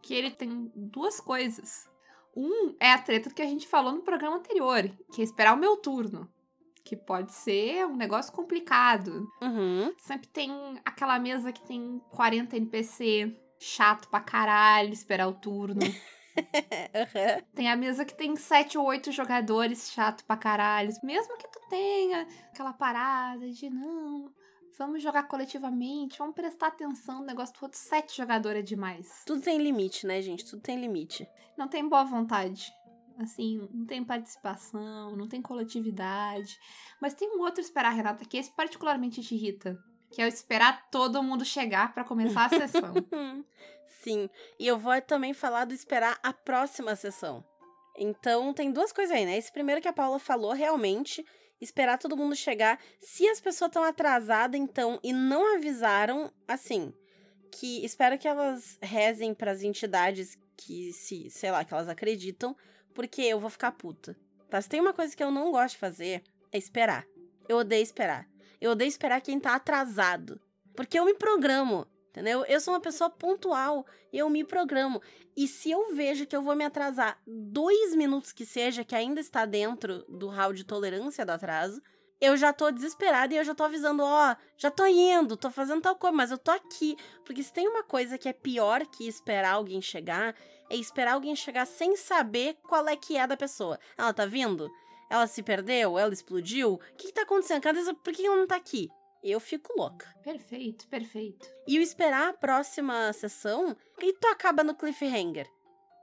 Que 0.02 0.14
ele 0.14 0.32
tem 0.32 0.72
duas 0.76 1.20
coisas. 1.20 1.88
Um 2.36 2.76
é 2.80 2.92
a 2.92 2.98
treta 2.98 3.30
que 3.30 3.42
a 3.42 3.46
gente 3.46 3.68
falou 3.68 3.94
no 3.94 4.02
programa 4.02 4.36
anterior, 4.38 4.84
que 5.14 5.22
é 5.22 5.24
esperar 5.24 5.54
o 5.54 5.58
meu 5.58 5.78
turno. 5.78 6.30
Que 6.86 6.96
pode 6.96 7.34
ser 7.34 7.86
um 7.86 7.96
negócio 7.96 8.32
complicado. 8.32 9.28
Uhum. 9.42 9.92
Sempre 9.98 10.28
tem 10.28 10.80
aquela 10.86 11.20
mesa 11.20 11.52
que 11.52 11.62
tem 11.62 12.00
40 12.12 12.56
NPC, 12.56 13.36
chato 13.60 14.08
pra 14.08 14.20
caralho 14.22 14.94
esperar 14.94 15.28
o 15.28 15.34
turno. 15.34 15.82
Uhum. 16.36 17.46
Tem 17.56 17.72
a 17.72 17.78
mesa 17.78 18.04
que 18.04 18.14
tem 18.14 18.36
7 18.36 18.78
ou 18.78 18.86
8 18.86 19.10
jogadores, 19.10 19.90
chato 19.90 20.26
pra 20.26 20.36
caralho. 20.36 20.92
Mesmo 21.02 21.38
que 21.38 21.48
tu 21.48 21.62
tenha 21.70 22.28
aquela 22.52 22.74
parada 22.74 23.50
de 23.50 23.70
não, 23.70 24.30
vamos 24.78 25.02
jogar 25.02 25.24
coletivamente, 25.24 26.18
vamos 26.18 26.36
prestar 26.36 26.68
atenção 26.68 27.20
no 27.20 27.26
negócio 27.26 27.56
todo, 27.58 27.74
7 27.74 28.18
jogadores 28.18 28.60
é 28.60 28.64
demais. 28.64 29.24
Tudo 29.26 29.42
tem 29.42 29.58
limite, 29.58 30.06
né, 30.06 30.22
gente? 30.22 30.46
Tudo 30.46 30.62
tem 30.62 30.80
limite. 30.80 31.26
Não 31.58 31.68
tem 31.68 31.88
boa 31.88 32.04
vontade. 32.04 32.70
Assim, 33.18 33.68
não 33.72 33.86
tem 33.86 34.04
participação, 34.04 35.16
não 35.16 35.28
tem 35.28 35.42
coletividade. 35.42 36.58
Mas 37.02 37.14
tem 37.14 37.30
um 37.36 37.42
outro 37.42 37.62
esperar, 37.62 37.92
Renata, 37.92 38.26
que 38.26 38.38
esse 38.38 38.52
particularmente 38.52 39.22
te 39.22 39.36
irrita. 39.36 39.78
Que 40.12 40.22
é 40.22 40.26
o 40.26 40.28
esperar 40.28 40.90
todo 40.90 41.24
mundo 41.24 41.46
chegar 41.46 41.94
pra 41.94 42.04
começar 42.04 42.46
a 42.46 42.50
sessão. 42.50 42.94
Sim. 44.04 44.30
E 44.60 44.68
eu 44.68 44.78
vou 44.78 45.00
também 45.02 45.34
falar 45.34 45.66
do 45.66 45.74
esperar 45.74 46.20
a 46.22 46.32
próxima 46.32 46.96
sessão. 46.96 47.44
Então, 47.98 48.54
tem 48.54 48.72
duas 48.72 48.92
coisas 48.92 49.16
aí, 49.16 49.26
né? 49.26 49.38
Esse 49.38 49.52
primeiro 49.52 49.82
que 49.82 49.88
a 49.88 49.94
Paula 49.94 50.20
falou, 50.20 50.52
realmente, 50.52 51.26
esperar 51.60 51.98
todo 51.98 52.18
mundo 52.18 52.36
chegar. 52.36 52.80
Se 53.00 53.28
as 53.28 53.40
pessoas 53.40 53.70
estão 53.70 53.84
atrasadas, 53.84 54.60
então, 54.60 55.00
e 55.02 55.14
não 55.14 55.56
avisaram, 55.56 56.32
assim, 56.48 56.94
que 57.52 57.84
espero 57.86 58.18
que 58.18 58.28
elas 58.28 58.78
rezem 58.82 59.34
pras 59.34 59.64
entidades 59.64 60.38
que, 60.58 60.92
se, 60.94 61.30
sei 61.30 61.52
lá, 61.52 61.64
que 61.64 61.74
elas 61.74 61.90
acreditam, 61.90 62.56
porque 62.96 63.22
eu 63.22 63.40
vou 63.40 63.50
ficar 63.52 63.74
puta. 63.74 64.18
Tá? 64.50 64.60
Se 64.60 64.70
tem 64.70 64.82
uma 64.82 64.94
coisa 64.94 65.16
que 65.16 65.24
eu 65.24 65.30
não 65.30 65.52
gosto 65.52 65.74
de 65.74 65.80
fazer, 65.80 66.24
é 66.52 66.58
esperar. 66.58 67.06
Eu 67.48 67.58
odeio 67.58 67.84
esperar. 67.84 68.28
Eu 68.60 68.72
odeio 68.72 68.88
esperar 68.88 69.22
quem 69.22 69.40
tá 69.40 69.54
atrasado. 69.54 70.42
Porque 70.76 70.98
eu 70.98 71.06
me 71.06 71.14
programo, 71.14 71.86
entendeu? 72.10 72.44
Eu 72.46 72.60
sou 72.60 72.74
uma 72.74 72.80
pessoa 72.80 73.10
pontual, 73.10 73.86
eu 74.12 74.30
me 74.30 74.44
programo. 74.44 75.02
E 75.38 75.48
se 75.48 75.70
eu 75.70 75.94
vejo 75.94 76.26
que 76.26 76.36
eu 76.36 76.42
vou 76.42 76.56
me 76.56 76.64
atrasar 76.64 77.22
dois 77.28 77.94
minutos 77.94 78.32
que 78.32 78.46
seja, 78.46 78.86
que 78.86 78.96
ainda 78.96 79.20
está 79.20 79.46
dentro 79.46 80.04
do 80.08 80.28
hall 80.28 80.54
de 80.54 80.64
tolerância 80.64 81.26
do 81.26 81.32
atraso, 81.32 81.82
eu 82.20 82.38
já 82.38 82.54
tô 82.54 82.72
desesperada 82.72 83.34
e 83.34 83.38
eu 83.38 83.44
já 83.44 83.54
tô 83.54 83.64
avisando, 83.64 84.04
ó, 84.04 84.36
já 84.58 84.72
tô 84.72 84.86
indo, 84.86 85.36
tô 85.36 85.50
fazendo 85.50 85.82
tal 85.82 85.96
coisa, 85.96 86.16
mas 86.16 86.32
eu 86.32 86.38
tô 86.38 86.52
aqui. 86.52 86.96
Porque 87.26 87.44
se 87.44 87.52
tem 87.52 87.68
uma 87.68 87.84
coisa 87.84 88.18
que 88.18 88.30
é 88.30 88.34
pior 88.34 88.86
que 88.86 89.08
esperar 89.08 89.54
alguém 89.54 89.82
chegar, 89.82 90.36
é 90.70 90.76
esperar 90.76 91.14
alguém 91.14 91.36
chegar 91.36 91.66
sem 91.66 91.96
saber 91.96 92.58
qual 92.64 92.88
é 92.88 92.96
que 92.96 93.18
é 93.18 93.28
da 93.28 93.38
pessoa. 93.38 93.80
Ela 93.98 94.14
tá 94.14 94.26
vindo? 94.26 94.70
Ela 95.10 95.28
se 95.28 95.44
perdeu? 95.44 96.00
Ela 96.00 96.14
explodiu? 96.14 96.74
O 96.74 96.78
que, 96.98 97.08
que 97.08 97.14
tá 97.14 97.22
acontecendo? 97.22 97.62
Cadê. 97.62 97.82
Por 97.94 98.14
que 98.14 98.26
ela 98.26 98.38
não 98.38 98.48
tá 98.48 98.56
aqui? 98.56 98.90
Eu 99.24 99.40
fico 99.40 99.74
louca. 99.76 100.08
perfeito, 100.24 100.88
perfeito. 100.88 101.50
E 101.68 101.80
o 101.80 101.82
esperar 101.82 102.30
a 102.30 102.34
próxima 102.34 103.12
sessão, 103.12 103.76
e 104.00 104.14
tu 104.14 104.28
acaba 104.28 104.64
no 104.64 104.76
cliffhanger. 104.76 105.50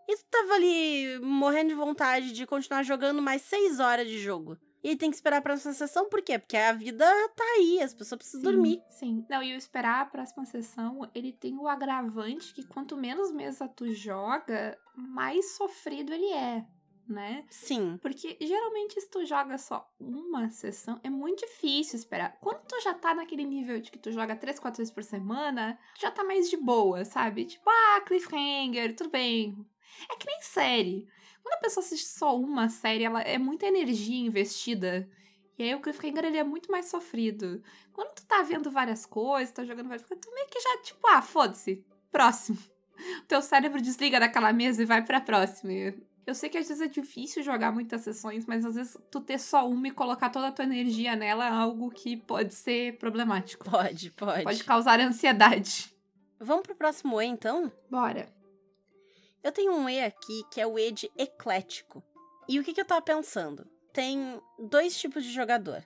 E 0.09 0.17
tu 0.17 0.25
tava 0.29 0.55
ali 0.55 1.21
morrendo 1.21 1.69
de 1.69 1.75
vontade 1.75 2.33
de 2.33 2.45
continuar 2.45 2.83
jogando 2.83 3.23
mais 3.23 3.43
seis 3.43 3.79
horas 3.79 4.09
de 4.09 4.19
jogo. 4.19 4.59
E 4.83 4.97
tem 4.97 5.11
que 5.11 5.17
esperar 5.17 5.37
a 5.37 5.43
próxima 5.43 5.73
sessão, 5.73 6.09
por 6.09 6.21
quê? 6.23 6.39
Porque 6.39 6.57
a 6.57 6.73
vida 6.73 7.07
tá 7.37 7.45
aí, 7.57 7.81
as 7.81 7.95
pessoas 7.95 8.19
precisam 8.19 8.41
Sim, 8.41 8.51
dormir. 8.51 8.83
Sim. 8.91 9.27
Não, 9.31 9.43
e 9.43 9.55
o 9.55 9.57
esperar 9.57 10.03
a 10.03 10.07
próxima 10.07 10.45
sessão, 10.45 11.09
ele 11.15 11.33
tem 11.33 11.57
o 11.57 11.69
agravante 11.69 12.53
que 12.53 12.67
quanto 12.67 12.97
menos 12.97 13.31
mesa 13.33 13.69
tu 13.69 13.93
joga, 13.93 14.77
mais 14.97 15.57
sofrido 15.57 16.13
ele 16.13 16.33
é, 16.33 16.67
né? 17.09 17.45
Sim. 17.49 17.97
Porque 18.03 18.37
geralmente 18.41 19.01
se 19.01 19.09
tu 19.09 19.25
joga 19.25 19.57
só 19.57 19.89
uma 20.01 20.51
sessão, 20.51 21.01
é 21.05 21.11
muito 21.11 21.47
difícil 21.47 21.97
esperar. 21.97 22.37
Quando 22.41 22.63
tu 22.67 22.81
já 22.83 22.93
tá 22.93 23.15
naquele 23.15 23.45
nível 23.45 23.81
de 23.81 23.91
que 23.91 23.99
tu 23.99 24.11
joga 24.11 24.35
três, 24.35 24.59
quatro 24.59 24.79
vezes 24.79 24.93
por 24.93 25.05
semana, 25.05 25.79
tu 25.95 26.01
já 26.01 26.11
tá 26.11 26.25
mais 26.25 26.51
de 26.51 26.57
boa, 26.57 27.05
sabe? 27.05 27.45
Tipo, 27.45 27.71
ah, 27.71 28.01
cliffhanger, 28.01 28.97
tudo 28.97 29.11
bem. 29.11 29.65
É 30.11 30.17
que 30.17 30.27
nem 30.27 30.41
série. 30.41 31.07
Quando 31.43 31.55
a 31.55 31.61
pessoa 31.61 31.85
assiste 31.85 32.07
só 32.07 32.39
uma 32.39 32.69
série, 32.69 33.05
ela 33.05 33.21
é 33.21 33.39
muita 33.39 33.67
energia 33.67 34.27
investida. 34.27 35.09
E 35.59 35.65
aí 35.65 35.75
o 35.75 35.81
cliffhanger 35.81 36.25
ele 36.25 36.39
é 36.39 36.45
muito 36.45 36.71
mais 36.71 36.87
sofrido. 36.87 37.63
Quando 37.93 38.15
tu 38.15 38.25
tá 38.27 38.43
vendo 38.43 38.71
várias 38.71 39.05
coisas, 39.05 39.53
tá 39.53 39.65
jogando 39.65 39.89
várias 39.89 40.07
coisas, 40.07 40.25
tu 40.25 40.33
meio 40.35 40.49
que 40.49 40.61
já, 40.61 40.79
tipo, 40.83 41.07
ah, 41.09 41.23
foda-se, 41.23 41.85
próximo. 42.11 42.59
O 43.21 43.27
teu 43.29 43.43
cérebro 43.43 43.81
desliga 43.81 44.19
daquela 44.19 44.53
mesa 44.53 44.83
e 44.83 44.87
vai 44.87 45.05
pra 45.05 45.21
próxima. 45.21 45.73
Eu 46.27 46.35
sei 46.35 46.49
que 46.49 46.57
às 46.57 46.69
vezes 46.69 46.81
é 46.81 46.87
difícil 46.87 47.43
jogar 47.43 47.73
muitas 47.73 48.03
sessões, 48.03 48.47
mas 48.47 48.65
às 48.65 48.77
vezes 48.77 48.97
tu 49.11 49.21
ter 49.21 49.39
só 49.39 49.69
uma 49.69 49.89
e 49.89 49.91
colocar 49.91 50.31
toda 50.31 50.49
a 50.49 50.53
tua 50.53 50.65
energia 50.65 51.17
nela 51.17 51.47
é 51.47 51.51
algo 51.51 51.91
que 51.91 52.17
pode 52.17 52.55
ser 52.55 52.97
problemático. 52.99 53.69
Pode, 53.69 54.11
pode. 54.13 54.45
Pode 54.45 54.65
causar 54.65 55.01
ansiedade. 55.01 55.93
Vamos 56.39 56.63
pro 56.63 56.77
próximo 56.77 57.21
E, 57.21 57.27
então? 57.27 57.71
Bora. 57.91 58.42
Eu 59.43 59.53
tenho 59.53 59.73
um 59.73 59.89
E 59.89 60.01
aqui 60.01 60.43
que 60.51 60.61
é 60.61 60.67
o 60.67 60.79
E 60.79 60.91
de 60.93 61.11
eclético. 61.17 62.03
E 62.49 62.59
o 62.59 62.65
que, 62.65 62.73
que 62.73 62.81
eu 62.81 62.85
tava 62.85 63.03
pensando? 63.03 63.67
Tem 63.93 64.41
dois 64.59 64.99
tipos 64.99 65.25
de 65.25 65.33
jogador, 65.33 65.85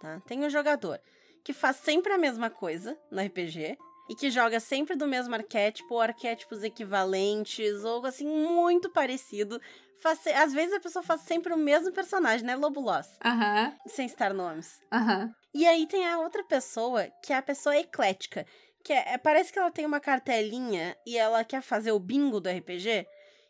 tá? 0.00 0.20
Tem 0.26 0.44
um 0.44 0.50
jogador 0.50 1.00
que 1.42 1.52
faz 1.52 1.76
sempre 1.76 2.12
a 2.12 2.18
mesma 2.18 2.50
coisa 2.50 2.98
no 3.10 3.20
RPG 3.20 3.78
e 4.08 4.14
que 4.14 4.30
joga 4.30 4.60
sempre 4.60 4.94
do 4.94 5.06
mesmo 5.06 5.34
arquétipo, 5.34 5.94
ou 5.94 6.00
arquétipos 6.00 6.62
equivalentes, 6.62 7.84
ou 7.84 8.04
assim, 8.06 8.26
muito 8.26 8.90
parecido. 8.90 9.60
Faz, 10.00 10.26
às 10.26 10.52
vezes 10.52 10.74
a 10.74 10.80
pessoa 10.80 11.02
faz 11.02 11.22
sempre 11.22 11.52
o 11.52 11.56
mesmo 11.56 11.92
personagem, 11.92 12.46
né? 12.46 12.54
Lobo 12.54 12.80
Loss, 12.80 13.18
Aham, 13.24 13.74
sem 13.86 14.08
citar 14.08 14.32
nomes. 14.34 14.80
aham. 14.92 15.34
E 15.54 15.66
aí 15.66 15.86
tem 15.86 16.06
a 16.06 16.18
outra 16.18 16.44
pessoa, 16.44 17.08
que 17.24 17.32
é 17.32 17.36
a 17.36 17.42
pessoa 17.42 17.76
eclética. 17.78 18.44
Que 18.86 18.92
é, 18.92 19.14
é- 19.14 19.18
parece 19.18 19.52
que 19.52 19.58
ela 19.58 19.68
tem 19.72 19.84
uma 19.84 19.98
cartelinha 19.98 20.96
e 21.04 21.18
ela 21.18 21.42
quer 21.42 21.60
fazer 21.60 21.90
o 21.90 21.98
bingo 21.98 22.38
do 22.38 22.48
RPG. 22.48 23.04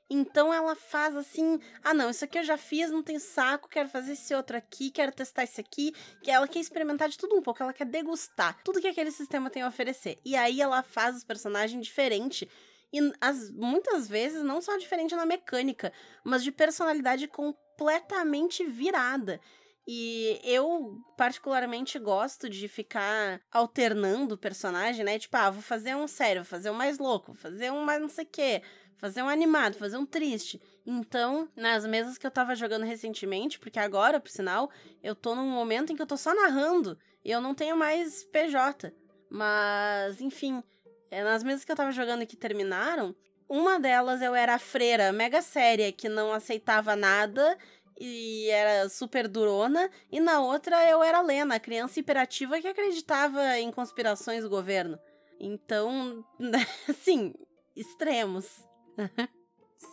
Então 0.08 0.54
ela 0.54 0.74
faz 0.74 1.14
assim: 1.14 1.60
ah, 1.84 1.92
não, 1.92 2.08
isso 2.08 2.24
aqui 2.24 2.38
eu 2.38 2.42
já 2.42 2.56
fiz, 2.56 2.90
não 2.90 3.02
tenho 3.02 3.20
saco, 3.20 3.68
quero 3.68 3.86
fazer 3.86 4.12
esse 4.12 4.34
outro 4.34 4.56
aqui, 4.56 4.90
quero 4.90 5.12
testar 5.12 5.44
esse 5.44 5.60
aqui. 5.60 5.92
Que 6.22 6.30
ela 6.30 6.48
quer 6.48 6.60
experimentar 6.60 7.10
de 7.10 7.18
tudo 7.18 7.36
um 7.36 7.42
pouco, 7.42 7.62
ela 7.62 7.74
quer 7.74 7.84
degustar 7.84 8.62
tudo 8.64 8.80
que 8.80 8.88
aquele 8.88 9.10
sistema 9.10 9.50
tem 9.50 9.60
a 9.60 9.68
oferecer. 9.68 10.18
E 10.24 10.34
aí 10.34 10.58
ela 10.58 10.82
faz 10.82 11.16
os 11.16 11.24
personagens 11.24 11.84
diferentes. 11.84 12.48
E 12.90 12.98
as, 13.20 13.50
muitas 13.50 14.08
vezes 14.08 14.42
não 14.42 14.62
só 14.62 14.78
diferente 14.78 15.14
na 15.14 15.26
mecânica, 15.26 15.92
mas 16.24 16.42
de 16.42 16.50
personalidade 16.50 17.28
completamente 17.28 18.64
virada. 18.64 19.38
E 19.86 20.40
eu, 20.42 20.98
particularmente, 21.16 21.98
gosto 21.98 22.48
de 22.48 22.66
ficar 22.66 23.40
alternando 23.52 24.34
o 24.34 24.38
personagem, 24.38 25.04
né? 25.04 25.18
Tipo, 25.18 25.36
ah, 25.36 25.50
vou 25.50 25.62
fazer 25.62 25.94
um 25.94 26.08
sério, 26.08 26.42
vou 26.42 26.50
fazer 26.50 26.70
um 26.70 26.74
mais 26.74 26.98
louco, 26.98 27.32
vou 27.32 27.36
fazer 27.36 27.70
um 27.70 27.84
mais 27.84 28.00
não 28.00 28.08
sei 28.08 28.24
o 28.24 28.28
quê, 28.28 28.62
fazer 28.96 29.22
um 29.22 29.28
animado, 29.28 29.76
fazer 29.76 29.96
um 29.96 30.04
triste. 30.04 30.60
Então, 30.84 31.48
nas 31.54 31.86
mesas 31.86 32.18
que 32.18 32.26
eu 32.26 32.30
tava 32.30 32.56
jogando 32.56 32.84
recentemente, 32.84 33.60
porque 33.60 33.78
agora, 33.78 34.18
por 34.18 34.30
sinal, 34.30 34.70
eu 35.02 35.14
tô 35.14 35.36
num 35.36 35.48
momento 35.48 35.92
em 35.92 35.96
que 35.96 36.02
eu 36.02 36.06
tô 36.06 36.16
só 36.16 36.34
narrando 36.34 36.98
e 37.24 37.30
eu 37.30 37.40
não 37.40 37.54
tenho 37.54 37.76
mais 37.76 38.24
PJ. 38.24 38.92
Mas, 39.30 40.20
enfim, 40.20 40.62
é, 41.10 41.22
nas 41.22 41.44
mesas 41.44 41.64
que 41.64 41.70
eu 41.70 41.76
tava 41.76 41.92
jogando 41.92 42.22
e 42.22 42.26
que 42.26 42.36
terminaram, 42.36 43.14
uma 43.48 43.78
delas 43.78 44.22
eu 44.22 44.34
era 44.34 44.54
a 44.54 44.58
freira 44.58 45.12
mega 45.12 45.40
séria 45.40 45.92
que 45.92 46.08
não 46.08 46.32
aceitava 46.32 46.96
nada 46.96 47.56
e 47.98 48.48
era 48.50 48.88
super 48.88 49.28
durona, 49.28 49.90
e 50.10 50.20
na 50.20 50.40
outra 50.40 50.88
eu 50.88 51.02
era 51.02 51.20
Lena, 51.20 51.58
criança 51.58 51.98
hiperativa 51.98 52.60
que 52.60 52.68
acreditava 52.68 53.58
em 53.58 53.70
conspirações 53.70 54.42
do 54.42 54.50
governo. 54.50 54.98
Então, 55.38 56.24
assim, 56.88 57.34
extremos. 57.74 58.66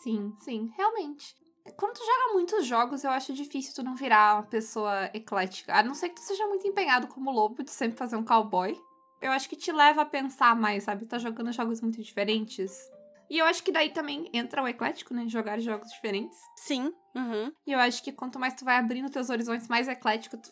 Sim, 0.02 0.34
sim, 0.40 0.72
realmente. 0.76 1.36
Quando 1.78 1.94
tu 1.94 2.06
joga 2.06 2.34
muitos 2.34 2.66
jogos, 2.66 3.04
eu 3.04 3.12
acho 3.12 3.34
difícil 3.34 3.74
tu 3.74 3.84
não 3.84 3.96
virar 3.96 4.36
uma 4.36 4.44
pessoa 4.44 5.10
eclética. 5.14 5.74
A 5.74 5.84
não 5.84 5.96
ser 5.96 6.10
que 6.10 6.16
tu 6.16 6.22
seja 6.22 6.46
muito 6.48 6.68
empenhado 6.68 7.08
como 7.08 7.32
lobo 7.32 7.64
de 7.64 7.72
sempre 7.72 7.98
fazer 7.98 8.18
um 8.18 8.26
cowboy. 8.26 8.78
Eu 9.22 9.32
acho 9.32 9.48
que 9.48 9.56
te 9.56 9.72
leva 9.72 10.02
a 10.02 10.06
pensar 10.06 10.56
mais, 10.56 10.84
sabe? 10.84 11.06
Tá 11.06 11.18
jogando 11.18 11.54
jogos 11.54 11.80
muito 11.80 12.02
diferentes. 12.02 12.92
E 13.30 13.38
eu 13.38 13.46
acho 13.46 13.64
que 13.64 13.72
daí 13.72 13.90
também 13.90 14.30
entra 14.34 14.62
o 14.62 14.68
eclético, 14.68 15.14
né? 15.14 15.28
Jogar 15.28 15.60
jogos 15.60 15.90
diferentes. 15.90 16.38
Sim, 16.56 16.94
uhum. 17.16 17.52
E 17.66 17.72
eu 17.72 17.80
acho 17.80 18.04
que 18.04 18.12
quanto 18.12 18.40
mais 18.40 18.54
tu 18.54 18.66
vai 18.66 18.78
abrindo 18.78 19.10
teus 19.10 19.30
horizontes, 19.30 19.68
mais 19.68 19.88
eclético 19.88 20.38
tu 20.38 20.52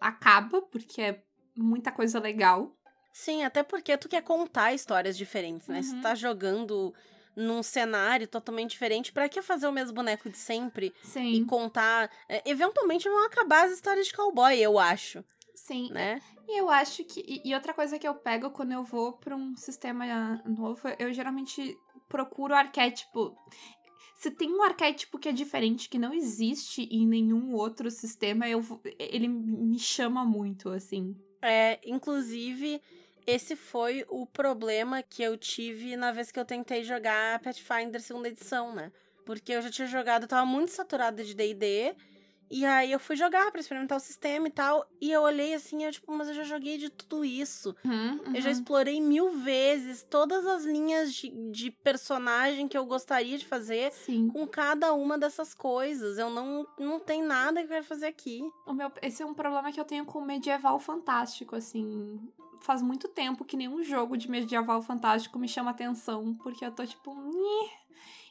acaba, 0.00 0.62
porque 0.62 1.00
é 1.00 1.22
muita 1.56 1.90
coisa 1.90 2.20
legal. 2.20 2.74
Sim, 3.12 3.44
até 3.44 3.62
porque 3.62 3.96
tu 3.96 4.08
quer 4.08 4.22
contar 4.22 4.72
histórias 4.72 5.16
diferentes, 5.16 5.68
né? 5.68 5.78
Uhum. 5.78 5.82
Se 5.82 5.94
tu 5.96 6.02
tá 6.02 6.14
jogando 6.14 6.94
num 7.34 7.62
cenário 7.62 8.26
totalmente 8.26 8.70
diferente, 8.70 9.12
pra 9.12 9.28
que 9.28 9.40
fazer 9.40 9.66
o 9.68 9.72
mesmo 9.72 9.94
boneco 9.94 10.28
de 10.28 10.36
sempre 10.36 10.92
e 11.02 11.06
Sim, 11.06 11.44
contar? 11.46 12.10
é, 12.28 12.42
eventualmente 12.44 13.08
vão 13.08 13.24
acabar 13.24 13.64
as 13.64 13.72
histórias 13.72 14.06
de 14.06 14.12
cowboy, 14.12 14.58
eu 14.58 14.78
acho, 14.78 15.24
sim. 15.54 15.90
né? 15.92 16.20
E 16.48 16.60
eu 16.60 16.68
acho 16.68 17.04
que. 17.04 17.20
E, 17.20 17.48
e 17.48 17.54
outra 17.54 17.72
coisa 17.74 17.98
que 17.98 18.08
eu 18.08 18.14
pego 18.14 18.50
quando 18.50 18.72
eu 18.72 18.82
vou 18.82 19.12
pra 19.12 19.36
um 19.36 19.56
sistema 19.56 20.42
novo, 20.44 20.80
eu 20.98 21.12
geralmente 21.12 21.78
procuro 22.08 22.54
arquétipo. 22.54 23.36
Se 24.16 24.30
tem 24.30 24.52
um 24.52 24.62
arquétipo 24.62 25.18
que 25.18 25.28
é 25.28 25.32
diferente, 25.32 25.88
que 25.88 25.98
não 25.98 26.12
existe 26.12 26.82
em 26.90 27.06
nenhum 27.06 27.54
outro 27.54 27.90
sistema, 27.90 28.48
eu, 28.48 28.62
ele 28.98 29.28
me 29.28 29.78
chama 29.78 30.24
muito, 30.24 30.70
assim. 30.70 31.14
É, 31.40 31.78
inclusive, 31.84 32.82
esse 33.24 33.54
foi 33.54 34.04
o 34.08 34.26
problema 34.26 35.02
que 35.02 35.22
eu 35.22 35.36
tive 35.36 35.96
na 35.96 36.10
vez 36.10 36.32
que 36.32 36.40
eu 36.40 36.44
tentei 36.44 36.82
jogar 36.82 37.38
Pathfinder 37.40 38.00
segunda 38.00 38.28
edição, 38.28 38.74
né? 38.74 38.90
Porque 39.24 39.52
eu 39.52 39.62
já 39.62 39.70
tinha 39.70 39.86
jogado, 39.86 40.22
eu 40.22 40.28
tava 40.28 40.46
muito 40.46 40.72
saturada 40.72 41.22
de 41.22 41.34
D&D, 41.34 41.94
e 42.50 42.64
aí 42.64 42.90
eu 42.92 42.98
fui 43.00 43.16
jogar 43.16 43.50
pra 43.50 43.60
experimentar 43.60 43.96
o 43.98 44.00
sistema 44.00 44.48
e 44.48 44.50
tal, 44.50 44.86
e 45.00 45.10
eu 45.12 45.22
olhei 45.22 45.54
assim, 45.54 45.84
eu 45.84 45.92
tipo, 45.92 46.10
mas 46.12 46.28
eu 46.28 46.34
já 46.34 46.44
joguei 46.44 46.78
de 46.78 46.88
tudo 46.90 47.24
isso. 47.24 47.74
Uhum, 47.84 48.34
Eu 48.34 48.40
já 48.40 48.48
uhum. 48.48 48.52
explorei 48.52 49.00
mil 49.00 49.30
vezes 49.30 50.02
todas 50.08 50.46
as 50.46 50.64
linhas 50.64 51.12
de, 51.14 51.28
de 51.50 51.70
personagem 51.70 52.66
que 52.68 52.76
eu 52.76 52.84
gostaria 52.86 53.36
de 53.38 53.46
fazer 53.46 53.92
Sim. 53.92 54.28
com 54.28 54.46
cada 54.46 54.92
uma 54.94 55.18
dessas 55.18 55.54
coisas. 55.54 56.18
Eu 56.18 56.30
não, 56.30 56.66
não 56.78 56.98
tem 57.00 57.22
nada 57.22 57.60
que 57.60 57.66
eu 57.66 57.70
quero 57.70 57.84
fazer 57.84 58.06
aqui. 58.06 58.42
O 58.66 58.72
meu, 58.72 58.90
esse 59.02 59.22
é 59.22 59.26
um 59.26 59.34
problema 59.34 59.70
que 59.72 59.80
eu 59.80 59.84
tenho 59.84 60.04
com 60.04 60.20
medieval 60.20 60.78
fantástico, 60.78 61.54
assim. 61.56 62.20
Faz 62.60 62.82
muito 62.82 63.06
tempo 63.08 63.44
que 63.44 63.56
nenhum 63.56 63.82
jogo 63.84 64.16
de 64.16 64.28
medieval 64.30 64.82
fantástico 64.82 65.38
me 65.38 65.46
chama 65.48 65.70
atenção, 65.70 66.34
porque 66.42 66.64
eu 66.64 66.72
tô 66.72 66.84
tipo. 66.84 67.14
"Nhê". 67.14 67.77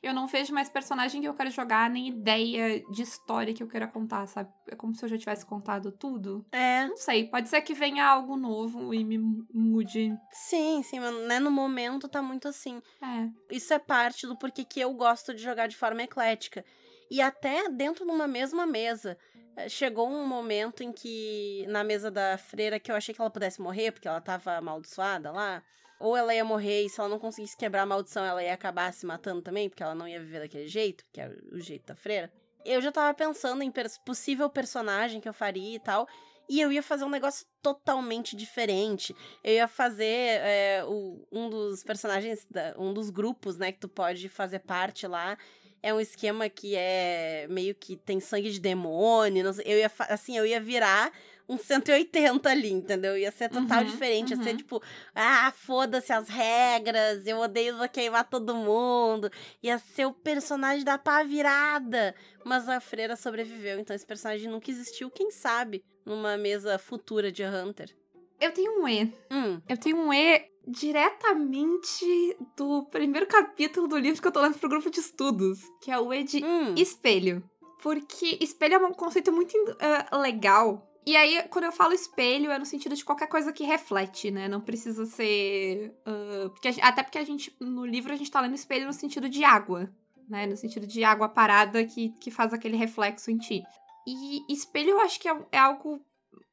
Eu 0.02 0.14
não 0.14 0.28
vejo 0.28 0.54
mais 0.54 0.70
personagem 0.70 1.22
que 1.22 1.28
eu 1.28 1.34
quero 1.34 1.50
jogar, 1.50 1.90
nem 1.90 2.08
ideia 2.10 2.84
de 2.92 3.02
história 3.02 3.54
que 3.54 3.62
eu 3.64 3.68
queira 3.68 3.88
contar, 3.88 4.28
sabe? 4.28 4.50
É 4.68 4.76
como 4.76 4.94
se 4.94 5.04
eu 5.04 5.10
já 5.10 5.18
tivesse 5.18 5.46
contado 5.46 5.92
tudo. 5.92 6.46
É, 6.52 6.88
Não 6.88 6.98
sei, 6.98 7.26
pode 7.28 7.50
ser 7.50 7.62
que 7.62 7.74
venha 7.74 8.06
algo 8.06 8.36
novo 8.38 8.94
e 8.94 9.04
me 9.04 9.18
mude. 9.54 10.16
sim, 10.32 10.82
sim, 10.84 11.00
né, 11.28 11.40
no 11.40 11.52
momento 11.52 12.08
tá 12.08 12.22
muito 12.22 12.48
assim. 12.48 12.82
É. 13.02 13.56
Isso 13.56 13.74
é 13.74 13.80
parte 13.80 14.28
do 14.28 14.38
porquê 14.38 14.64
que 14.64 14.80
eu 14.80 14.94
gosto 14.94 15.34
de 15.34 15.42
jogar 15.42 15.68
de 15.68 15.76
forma 15.76 16.02
eclética. 16.04 16.64
E 17.10 17.22
até 17.22 17.70
dentro 17.70 18.06
de 18.06 18.12
uma 18.12 18.28
mesma 18.28 18.66
mesa. 18.66 19.18
eh, 19.56 19.70
Chegou 19.70 20.10
um 20.10 20.28
momento 20.28 20.84
em 20.84 20.92
que, 20.92 21.66
na 21.70 21.84
mesa 21.84 22.12
da 22.12 22.38
freira, 22.38 22.80
que 22.80 22.92
eu 22.92 22.96
achei 22.96 23.16
que 23.16 23.22
ela 23.22 23.30
pudesse 23.30 23.62
morrer, 23.62 23.92
porque 23.92 24.08
ela 24.08 24.20
tava 24.22 24.52
amaldiçoada 24.58 25.32
lá. 25.32 25.64
Ou 26.00 26.16
ela 26.16 26.34
ia 26.34 26.46
morrer 26.46 26.84
e 26.84 26.90
se 26.90 27.00
ela 27.00 27.10
não 27.10 27.20
conseguisse 27.20 27.58
quebrar 27.58 27.82
a 27.84 27.86
maldição, 27.86 28.24
ela 28.24 28.44
ia 28.44 28.54
acabar 28.54 28.94
se 28.94 29.06
matando 29.06 29.42
também, 29.42 29.68
porque 29.70 29.82
ela 29.82 29.96
não 29.96 30.08
ia 30.08 30.20
viver 30.20 30.40
daquele 30.40 30.68
jeito, 30.68 31.04
que 31.12 31.20
é 31.20 31.30
o 31.52 31.60
jeito 31.60 31.86
da 31.88 31.96
freira. 31.96 32.32
Eu 32.64 32.82
já 32.82 32.92
tava 32.92 33.14
pensando 33.14 33.64
em 33.64 33.72
pers- 33.72 33.98
possível 33.98 34.50
personagem 34.50 35.20
que 35.22 35.28
eu 35.30 35.34
faria 35.34 35.76
e 35.76 35.80
tal. 35.80 36.08
E 36.50 36.62
eu 36.62 36.72
ia 36.72 36.82
fazer 36.84 37.04
um 37.04 37.10
negócio 37.10 37.46
totalmente 37.62 38.36
diferente. 38.36 39.16
Eu 39.44 39.54
ia 39.54 39.68
fazer 39.68 40.06
é, 40.42 40.84
o- 40.86 41.26
um 41.32 41.50
dos 41.50 41.84
personagens, 41.84 42.46
da- 42.50 42.74
um 42.78 42.94
dos 42.94 43.10
grupos, 43.10 43.58
né, 43.58 43.72
que 43.72 43.80
tu 43.80 43.90
pode 43.90 44.30
fazer 44.30 44.60
parte 44.60 45.08
lá. 45.08 45.38
É 45.84 45.94
um 45.94 46.00
esquema 46.00 46.50
que 46.50 46.76
é 46.76 47.48
meio 47.50 47.76
que 47.76 47.96
tem 47.98 48.20
sangue 48.20 48.50
de 48.52 48.60
demônio. 48.60 49.54
sei, 49.54 49.66
eu 49.68 49.78
ia, 49.78 49.92
assim, 50.10 50.38
eu 50.38 50.46
ia 50.46 50.60
virar 50.60 51.12
um 51.50 51.58
180 51.58 52.50
ali, 52.50 52.72
entendeu? 52.72 53.18
Ia 53.18 53.32
ser 53.32 53.50
total 53.50 53.80
Uhum, 53.80 53.86
diferente. 53.86 54.32
Ia 54.32 54.44
ser 54.44 54.50
uhum. 54.52 54.58
tipo, 54.58 54.82
ah, 55.16 55.52
foda-se 55.56 56.12
as 56.12 56.28
regras, 56.28 57.26
eu 57.26 57.38
odeio 57.40 57.78
vou 57.78 57.88
queimar 57.88 58.30
todo 58.30 58.54
mundo. 58.56 59.32
Ia 59.64 59.80
ser 59.80 60.06
o 60.06 60.14
personagem 60.14 60.84
da 60.84 60.98
pá 60.98 61.24
virada. 61.24 62.14
Mas 62.44 62.68
a 62.68 62.80
freira 62.80 63.16
sobreviveu, 63.16 63.80
então 63.80 63.96
esse 63.96 64.06
personagem 64.06 64.50
nunca 64.50 64.70
existiu, 64.72 65.10
quem 65.10 65.32
sabe, 65.32 65.84
numa 66.06 66.38
mesa 66.38 66.78
futura 66.78 67.32
de 67.32 67.44
Hunter. 67.44 67.96
Eu 68.40 68.52
tenho 68.52 68.82
um 68.82 68.88
E. 68.88 69.12
Hum, 69.32 69.62
Eu 69.68 69.78
tenho 69.78 69.98
um 69.98 70.14
E 70.14 70.46
diretamente 70.68 72.38
do 72.56 72.84
primeiro 72.86 73.26
capítulo 73.26 73.88
do 73.88 73.98
livro 73.98 74.22
que 74.22 74.28
eu 74.28 74.32
tô 74.32 74.42
lendo 74.42 74.58
pro 74.60 74.70
grupo 74.70 74.90
de 74.90 75.00
estudos, 75.00 75.60
que 75.82 75.92
é 75.92 75.98
o 76.00 76.14
E 76.14 76.24
de 76.24 76.44
hum. 76.44 76.76
espelho. 76.76 77.44
Porque 77.82 78.38
espelho 78.42 78.76
é 78.76 78.78
um 78.80 78.92
conceito 78.94 79.32
muito 79.32 79.56
eh, 79.80 80.18
legal. 80.18 80.87
E 81.08 81.16
aí, 81.16 81.42
quando 81.50 81.64
eu 81.64 81.72
falo 81.72 81.94
espelho, 81.94 82.52
é 82.52 82.60
no 82.60 82.66
sentido 82.66 82.94
de 82.94 83.06
qualquer 83.06 83.28
coisa 83.28 83.54
que 83.54 83.64
reflete, 83.64 84.30
né? 84.30 84.50
Não 84.50 84.60
precisa 84.60 85.06
ser. 85.06 85.96
ah, 86.06 86.50
porque 86.50 86.68
até 86.82 87.02
porque 87.02 87.18
a 87.18 87.24
gente, 87.24 87.56
no 87.62 87.86
livro, 87.86 88.12
a 88.12 88.18
gente 88.18 88.30
tá 88.30 88.42
lendo 88.42 88.56
espelho 88.56 88.86
no 88.86 88.92
sentido 88.92 89.30
de 89.30 89.42
água, 89.42 89.90
né? 90.28 90.46
No 90.46 90.58
sentido 90.58 90.86
de 90.86 91.06
água 91.06 91.30
parada 91.30 91.86
que, 91.86 92.10
que 92.20 92.30
faz 92.30 92.54
aquele 92.54 92.76
reflexo 92.76 93.32
em 93.32 93.38
ti. 93.38 93.64
E 94.06 94.44
espelho 94.52 94.90
eu 94.90 95.00
acho 95.00 95.18
que 95.18 95.30
é, 95.30 95.46
é 95.54 95.58
algo 95.58 96.02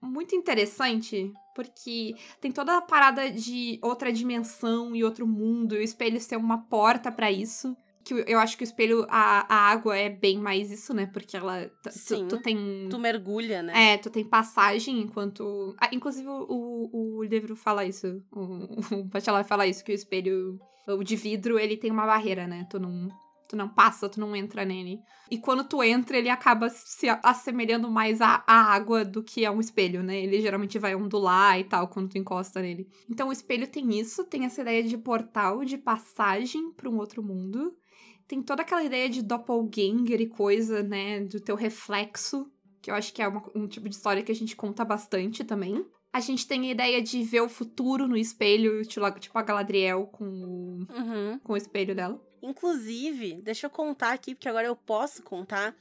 muito 0.01 0.37
interessante, 0.37 1.33
porque 1.53 2.15
tem 2.41 2.53
toda 2.53 2.77
a 2.77 2.81
parada 2.81 3.29
de 3.29 3.81
outra 3.83 4.13
dimensão 4.13 4.95
e 4.95 5.03
outro 5.03 5.27
mundo, 5.27 5.75
e 5.75 5.79
o 5.79 5.83
espelho 5.83 6.21
ser 6.21 6.37
uma 6.37 6.59
porta 6.59 7.11
pra 7.11 7.29
isso. 7.29 7.77
Que 8.05 8.25
eu- 8.27 8.39
acho 8.39 8.57
que 8.57 8.63
o 8.63 8.65
espelho, 8.65 9.07
a, 9.09 9.47
a 9.53 9.71
água 9.71 9.97
é 9.97 10.11
bem 10.11 10.39
mais 10.39 10.71
isso, 10.71 10.93
né? 10.93 11.07
Porque 11.07 11.37
ela. 11.37 11.71
tu- 11.83 11.91
Sim. 11.91 12.27
Tu, 12.29 12.37
tu 12.37 12.43
tem. 12.43 12.89
Tu 12.91 12.99
mergulha, 12.99 13.63
né? 13.63 13.95
É, 13.95 13.97
tu 13.99 14.11
tem 14.11 14.25
passagem 14.25 15.01
enquanto. 15.01 15.75
Ah, 15.81 15.89
inclusive, 15.93 16.29
o, 16.29 16.91
o, 16.93 17.23
livro 17.25 17.57
fala 17.57 17.85
isso. 17.85 18.23
O, 18.31 18.41
o 19.01 19.05
Bachelor 19.05 19.45
fala 19.45 19.67
isso, 19.67 19.83
que 19.85 19.93
o 19.93 19.95
espelho. 19.95 20.59
O 20.87 21.03
de 21.03 21.17
vidro, 21.17 21.59
ele 21.59 21.79
tem 21.79 21.91
uma 21.91 22.05
barreira, 22.07 22.47
né? 22.47 22.67
Tu 22.69 22.79
não. 22.79 23.09
Tu 23.47 23.57
não 23.57 23.69
passa, 23.69 24.09
tu 24.09 24.19
não 24.19 24.35
entra 24.35 24.65
nele. 24.65 24.99
E 25.31 25.39
quando 25.39 25.65
tu 25.65 25.83
entra, 25.83 26.17
ele 26.17 26.31
acaba 26.31 26.71
se 26.71 27.07
assemelhando 27.23 27.91
mais 27.91 28.23
à, 28.23 28.43
à 28.47 28.73
água 28.73 29.05
do 29.05 29.23
que 29.23 29.45
a 29.45 29.53
um 29.53 29.61
espelho, 29.61 30.03
né? 30.03 30.19
Ele 30.19 30.41
geralmente 30.41 30.79
vai 30.79 30.95
ondular 30.97 31.59
e 31.61 31.65
tal 31.65 31.89
quando 31.89 32.09
tu 32.09 32.19
encosta 32.19 32.63
nele. 32.63 32.89
Então 33.09 33.29
o 33.29 33.33
espelho 33.33 33.67
tem 33.69 33.99
isso, 34.01 34.25
tem 34.25 34.47
essa 34.47 34.63
ideia 34.63 34.83
de 34.83 34.97
portal, 34.97 35.63
de 35.63 35.77
passagem 35.77 36.73
para 36.73 36.89
um 36.89 36.97
outro 36.97 37.23
mundo. 37.23 37.75
Tem 38.27 38.43
toda 38.43 38.63
aquela 38.63 38.83
ideia 38.83 39.09
de 39.09 39.23
doppelganger 39.23 40.21
e 40.21 40.27
coisa, 40.27 40.83
né? 40.83 41.21
Do 41.21 41.41
teu 41.41 41.55
reflexo, 41.57 42.51
que 42.81 42.91
eu 42.91 42.95
acho 42.95 43.13
que 43.13 43.23
é 43.23 43.29
uma- 43.29 43.51
um 43.55 43.67
tipo 43.67 43.89
de 43.89 43.95
história 43.95 44.23
que 44.23 44.33
a 44.33 44.35
gente 44.35 44.57
conta 44.57 44.85
bastante 44.85 45.45
também. 45.45 45.85
A 46.13 46.21
gente 46.21 46.47
tem 46.47 46.69
a 46.69 46.73
ideia 46.73 47.03
de 47.03 47.23
ver 47.23 47.41
o 47.41 47.49
futuro 47.49 48.07
no 48.07 48.17
espelho, 48.17 48.83
tipo 48.87 49.11
tipo 49.21 49.39
a 49.39 49.43
Galadriel 49.43 50.07
com 50.07 50.25
o, 50.25 50.87
Uhum. 50.93 51.39
com 51.41 51.53
o 51.53 51.57
espelho 51.57 51.95
dela. 51.95 52.21
Inclusive, 52.41 53.41
deixa 53.43 53.67
eu 53.67 53.71
contar 53.71 54.13
aqui, 54.13 54.35
porque 54.35 54.49
agora 54.49 54.67
eu 54.67 54.77
posso 54.77 55.23
contar. 55.23 55.75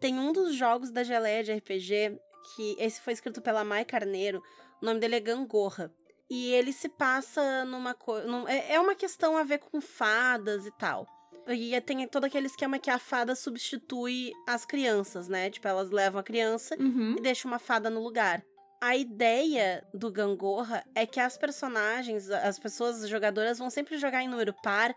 Tem 0.00 0.18
um 0.18 0.32
dos 0.32 0.54
jogos 0.54 0.90
da 0.90 1.02
Geleia 1.02 1.42
de 1.42 1.52
RPG, 1.52 2.18
que 2.54 2.76
esse 2.78 3.00
foi 3.00 3.12
escrito 3.12 3.40
pela 3.42 3.64
Mai 3.64 3.84
Carneiro, 3.84 4.42
o 4.80 4.84
nome 4.86 5.00
dele 5.00 5.16
é 5.16 5.20
Gangorra. 5.20 5.92
E 6.30 6.52
ele 6.54 6.72
se 6.72 6.88
passa 6.88 7.64
numa 7.64 7.92
coisa. 7.92 8.26
É 8.48 8.74
é 8.74 8.80
uma 8.80 8.94
questão 8.94 9.36
a 9.36 9.42
ver 9.42 9.58
com 9.58 9.80
fadas 9.80 10.64
e 10.66 10.70
tal. 10.78 11.06
E 11.48 11.80
tem 11.80 12.06
todo 12.06 12.24
aquele 12.24 12.46
esquema 12.46 12.78
que 12.78 12.90
a 12.90 12.98
fada 12.98 13.34
substitui 13.34 14.32
as 14.46 14.64
crianças, 14.64 15.28
né? 15.28 15.50
Tipo, 15.50 15.66
elas 15.68 15.90
levam 15.90 16.20
a 16.20 16.22
criança 16.22 16.76
Uhum. 16.78 17.16
e 17.18 17.20
deixam 17.20 17.50
uma 17.50 17.58
fada 17.58 17.90
no 17.90 18.02
lugar. 18.02 18.42
A 18.80 18.96
ideia 18.96 19.86
do 19.94 20.10
Gangorra 20.10 20.84
é 20.94 21.06
que 21.06 21.20
as 21.20 21.36
personagens, 21.38 22.30
as 22.30 22.58
pessoas 22.58 23.02
as 23.02 23.08
jogadoras 23.08 23.58
vão 23.58 23.70
sempre 23.70 23.96
jogar 23.96 24.22
em 24.22 24.28
número 24.28 24.54
par, 24.62 24.94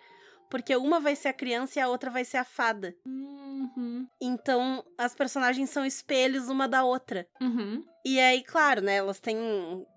porque 0.49 0.75
uma 0.75 0.99
vai 0.99 1.15
ser 1.15 1.29
a 1.29 1.33
criança 1.33 1.79
e 1.79 1.81
a 1.81 1.87
outra 1.87 2.09
vai 2.09 2.25
ser 2.25 2.37
a 2.37 2.43
fada. 2.43 2.95
Uhum. 3.05 4.07
Então, 4.21 4.83
as 4.97 5.13
personagens 5.15 5.69
são 5.69 5.85
espelhos 5.85 6.49
uma 6.49 6.67
da 6.67 6.83
outra. 6.83 7.27
Uhum. 7.41 7.83
E 8.07 8.19
aí, 8.19 8.43
claro, 8.43 8.81
né, 8.81 8.97
elas 8.97 9.19
têm 9.19 9.35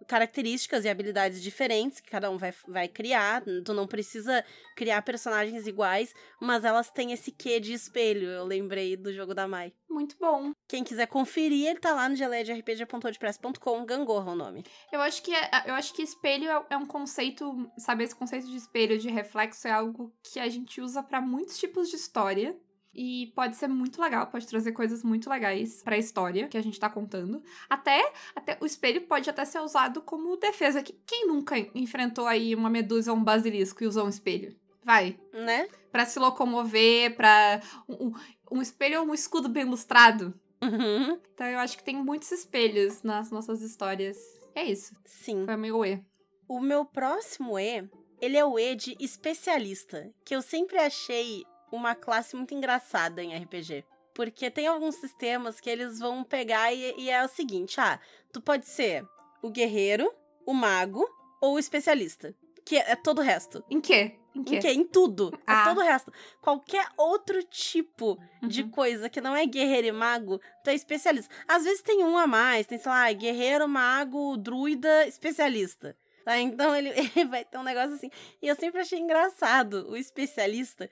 características 0.07 0.87
e 0.87 0.89
habilidades 0.89 1.43
diferentes 1.43 2.01
que 2.01 2.09
cada 2.11 2.31
um 2.31 2.39
vai, 2.39 2.55
vai 2.67 2.89
criar. 2.89 3.43
Tu 3.63 3.75
não 3.75 3.87
precisa 3.87 4.43
criar 4.75 5.03
personagens 5.03 5.67
iguais, 5.67 6.15
mas 6.41 6.65
elas 6.65 6.91
têm 6.91 7.13
esse 7.13 7.31
quê 7.31 7.61
de 7.61 7.75
espelho. 7.75 8.27
Eu 8.31 8.47
lembrei 8.47 8.97
do 8.97 9.13
jogo 9.13 9.35
da 9.35 9.47
Mai. 9.47 9.75
Muito 9.91 10.17
bom. 10.19 10.53
Quem 10.67 10.83
quiser 10.83 11.07
conferir, 11.07 11.67
ele 11.69 11.81
tá 11.81 11.93
lá 11.93 12.09
no 12.09 12.17
geleiaderpg.wordpress.com, 12.17 13.85
Gangorra 13.85 14.33
o 14.33 14.37
nome. 14.37 14.65
Eu 14.91 15.03
acho 15.03 15.23
que 15.23 15.35
é- 15.35 15.65
eu 15.67 15.75
acho 15.75 15.93
que 15.93 16.01
espelho 16.03 16.49
é, 16.51 16.67
é 16.71 16.77
um 16.79 16.87
conceito, 16.87 17.71
sabe, 17.77 18.05
esse 18.05 18.15
conceito 18.17 18.47
de 18.47 18.57
espelho, 18.57 18.99
de 18.99 19.11
reflexo 19.11 19.69
é 19.69 19.71
algo 19.71 20.15
que 20.23 20.41
a 20.41 20.49
gente 20.49 20.81
usa 20.81 21.03
pra 21.03 21.21
muitos 21.21 21.59
tipos 21.59 21.91
de 21.91 21.97
história. 21.97 22.57
E 22.95 23.33
pode 23.35 23.55
ser 23.57 23.69
muito 23.69 24.01
legal, 24.01 24.27
pode 24.27 24.47
trazer 24.47 24.73
coisas 24.73 25.05
muito 25.05 25.29
legais 25.31 25.83
pra 25.83 25.97
história 25.99 26.49
que 26.49 26.57
a 26.59 26.63
gente 26.63 26.81
tá 26.81 26.89
contando. 26.91 27.43
Até, 27.69 28.13
até 28.35 28.59
o 28.61 28.67
espelho 28.67 29.03
pode 29.03 29.29
até 29.31 29.45
ser 29.45 29.61
usado 29.61 30.01
como 30.03 30.37
defesa. 30.37 30.83
Que- 30.83 30.99
Quem 31.07 31.27
nunca 31.27 31.57
enfrentou 31.75 32.27
aí 32.27 32.55
uma 32.55 32.69
medusa 32.71 33.13
ou 33.13 33.19
um 33.19 33.23
basilisco 33.25 33.85
e 33.85 33.87
usou 33.87 34.05
um 34.07 34.09
espelho? 34.09 34.57
Vai. 34.85 35.19
Né? 35.33 35.69
Pra 35.93 36.07
se 36.07 36.19
locomover, 36.19 37.15
pra. 37.15 37.61
Um, 37.89 38.07
um- 38.09 38.13
um 38.59 38.63
espelho 38.63 39.01
ou 39.03 39.07
um 39.09 39.15
escudo 39.15 39.49
bem 39.49 39.65
lustrado. 39.65 40.33
Uhum. 40.63 41.21
Então 41.35 41.47
eu 41.47 41.59
acho 41.59 41.77
que 41.77 41.85
tem 41.85 41.95
muitos 42.03 42.33
espelhos 42.33 43.03
nas 43.03 43.31
nossas 43.31 43.61
histórias. 43.63 44.17
É 44.55 44.65
isso. 44.65 44.97
Sim. 45.05 45.45
Foi 45.45 45.57
meu 45.57 45.85
E. 45.85 46.03
O 46.49 46.59
meu 46.59 46.85
próximo 46.85 47.59
E, 47.59 47.89
ele 48.21 48.37
é 48.39 48.45
o 48.45 48.59
E 48.59 48.75
de 48.75 48.97
especialista, 48.99 50.11
que 50.25 50.35
eu 50.35 50.41
sempre 50.43 50.79
achei 50.79 51.45
uma 51.71 51.95
classe 51.95 52.35
muito 52.37 52.55
engraçada 52.55 53.23
em 53.23 53.37
RPG. 53.37 53.85
Porque 54.15 54.51
tem 54.51 54.67
alguns 54.67 54.97
sistemas 54.97 55.61
que 55.61 55.71
eles 55.71 55.99
vão 56.01 56.25
pegar 56.25 56.73
e, 56.73 56.95
e 56.99 57.11
é 57.11 57.25
o 57.25 57.29
seguinte: 57.29 57.81
ah, 57.81 58.01
tu 58.33 58.41
pode 58.41 58.67
ser 58.67 59.07
o 59.43 59.51
guerreiro, 59.51 60.13
o 60.45 60.53
mago 60.53 61.09
ou 61.41 61.55
o 61.55 61.59
especialista. 61.59 62.35
Que 62.65 62.77
é 62.77 62.97
todo 62.97 63.21
o 63.21 63.23
resto. 63.23 63.65
Em 63.71 63.81
quê? 63.81 64.17
Em 64.35 64.43
quê? 64.45 64.57
Em 64.57 64.61
quê? 64.61 64.69
Em 64.73 64.85
tudo. 64.85 65.33
Ah. 65.47 65.63
É 65.63 65.65
todo 65.69 65.79
o 65.79 65.85
resto. 65.85 66.13
Qualquer 66.41 66.87
outro 66.97 67.43
tipo 67.45 68.19
de 68.43 68.63
Uhum. 68.63 68.71
coisa 68.71 69.09
que 69.09 69.21
não 69.21 69.35
é 69.35 69.47
guerreiro 69.47 69.87
e 69.87 69.93
mago, 69.93 70.41
tu 70.63 70.69
é 70.71 70.75
especialista. 70.75 71.33
Às 71.47 71.65
vezes 71.65 71.81
tem 71.83 72.05
um 72.05 72.19
a 72.19 72.27
mais, 72.27 72.67
tem, 72.67 72.77
sei 72.77 72.91
lá, 72.91 73.11
guerreiro, 73.13 73.67
mago, 73.69 74.37
druida, 74.37 75.07
especialista. 75.07 75.97
Tá? 76.25 76.39
Então 76.39 76.77
ele, 76.77 76.91
ele 77.17 77.25
vai 77.25 77.45
ter 77.45 77.57
um 77.57 77.63
negócio 77.63 77.95
assim. 77.95 78.11
E 78.43 78.49
eu 78.49 78.55
sempre 78.57 78.81
achei 78.83 78.99
engraçado 78.99 79.89
o 79.89 79.97
especialista, 79.97 80.91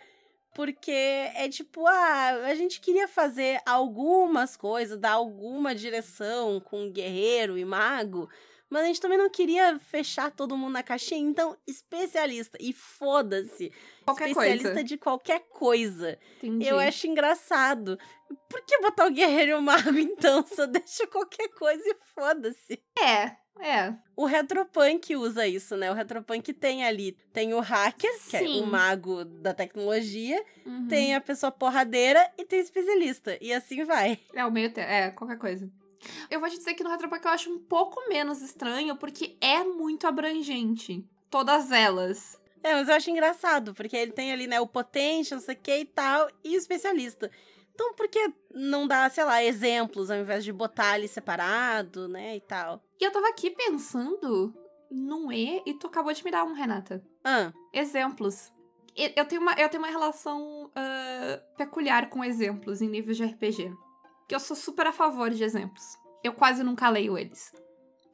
porque 0.56 0.90
é 0.90 1.50
tipo, 1.50 1.86
ah, 1.86 2.30
a 2.46 2.54
gente 2.54 2.80
queria 2.80 3.06
fazer 3.06 3.60
algumas 3.66 4.56
coisas, 4.56 4.98
dar 4.98 5.12
alguma 5.12 5.74
direção 5.74 6.58
com 6.60 6.90
guerreiro 6.90 7.58
e 7.58 7.64
mago. 7.64 8.26
Mas 8.68 8.82
a 8.82 8.86
gente 8.86 9.00
também 9.00 9.16
não 9.18 9.30
queria 9.30 9.78
fechar 9.78 10.30
todo 10.30 10.56
mundo 10.56 10.72
na 10.72 10.82
caixinha, 10.82 11.20
então 11.20 11.56
especialista. 11.66 12.58
E 12.60 12.72
foda-se. 12.72 13.72
Qualquer 14.04 14.28
especialista 14.30 14.68
coisa. 14.70 14.84
de 14.84 14.96
qualquer 14.98 15.40
coisa. 15.50 16.18
Entendi. 16.42 16.66
Eu 16.66 16.78
acho 16.78 17.06
engraçado. 17.06 17.98
Por 18.48 18.60
que 18.64 18.78
botar 18.80 19.06
o 19.06 19.10
guerreiro 19.10 19.52
e 19.52 19.54
o 19.54 19.62
mago, 19.62 19.90
então? 19.98 20.44
Só 20.46 20.66
deixa 20.66 21.06
qualquer 21.06 21.48
coisa 21.50 21.82
e 21.86 21.96
foda-se. 22.14 22.82
É, 22.98 23.36
é. 23.60 23.94
O 24.16 24.24
Retropunk 24.26 25.14
usa 25.14 25.46
isso, 25.46 25.76
né? 25.76 25.90
O 25.90 25.94
Retropunk 25.94 26.52
tem 26.52 26.84
ali, 26.84 27.12
tem 27.32 27.54
o 27.54 27.60
hacker, 27.60 28.10
que 28.28 28.36
é 28.36 28.40
Sim. 28.40 28.62
o 28.62 28.66
mago 28.66 29.24
da 29.24 29.54
tecnologia, 29.54 30.44
Uhum. 30.64 30.88
tem 30.88 31.14
a 31.14 31.20
pessoa 31.20 31.52
porradeira 31.52 32.28
e 32.36 32.44
tem 32.44 32.58
o 32.58 32.62
especialista. 32.62 33.38
E 33.40 33.52
assim 33.52 33.84
vai. 33.84 34.18
É 34.34 34.44
o 34.44 34.50
meio 34.50 34.72
termo. 34.72 34.90
É, 34.90 35.10
qualquer 35.12 35.38
coisa. 35.38 35.70
Eu 36.30 36.40
vou 36.40 36.48
te 36.48 36.56
dizer 36.56 36.74
que 36.74 36.84
no 36.84 36.90
Retropunk 36.90 37.24
eu 37.24 37.30
acho 37.30 37.50
um 37.50 37.58
pouco 37.58 38.08
menos 38.08 38.42
estranho, 38.42 38.96
porque 38.96 39.36
é 39.40 39.64
muito 39.64 40.06
abrangente. 40.06 41.04
Todas 41.30 41.70
elas. 41.72 42.40
É, 42.62 42.74
mas 42.74 42.88
eu 42.88 42.94
acho 42.94 43.10
engraçado, 43.10 43.74
porque 43.74 43.96
ele 43.96 44.12
tem 44.12 44.32
ali, 44.32 44.46
né, 44.46 44.60
o 44.60 44.66
potente, 44.66 45.32
não 45.32 45.40
sei 45.40 45.54
o 45.54 45.58
que 45.58 45.78
e 45.78 45.84
tal, 45.84 46.28
e 46.42 46.56
o 46.56 46.58
especialista. 46.58 47.30
Então, 47.74 47.94
por 47.94 48.08
que 48.08 48.32
não 48.54 48.86
dar, 48.86 49.10
sei 49.10 49.22
lá, 49.22 49.44
exemplos 49.44 50.10
ao 50.10 50.18
invés 50.18 50.42
de 50.42 50.52
botar 50.52 50.92
ali 50.92 51.06
separado, 51.06 52.08
né, 52.08 52.36
e 52.36 52.40
tal? 52.40 52.82
E 52.98 53.04
eu 53.04 53.12
tava 53.12 53.28
aqui 53.28 53.50
pensando 53.50 54.54
num 54.90 55.30
E 55.30 55.62
e 55.66 55.74
tu 55.74 55.86
acabou 55.86 56.12
de 56.12 56.24
me 56.24 56.30
dar 56.30 56.44
um, 56.44 56.54
Renata. 56.54 57.04
Ah, 57.22 57.52
Exemplos. 57.72 58.50
Eu 58.96 59.26
tenho 59.26 59.42
uma, 59.42 59.52
eu 59.52 59.68
tenho 59.68 59.82
uma 59.82 59.90
relação 59.90 60.70
ah, 60.74 61.38
peculiar 61.58 62.08
com 62.08 62.24
exemplos 62.24 62.80
em 62.80 62.88
níveis 62.88 63.18
de 63.18 63.24
RPG. 63.24 63.70
Que 64.28 64.34
eu 64.34 64.40
sou 64.40 64.56
super 64.56 64.86
a 64.86 64.92
favor 64.92 65.30
de 65.30 65.42
exemplos. 65.44 65.98
Eu 66.22 66.32
quase 66.32 66.62
nunca 66.62 66.88
leio 66.88 67.16
eles. 67.16 67.52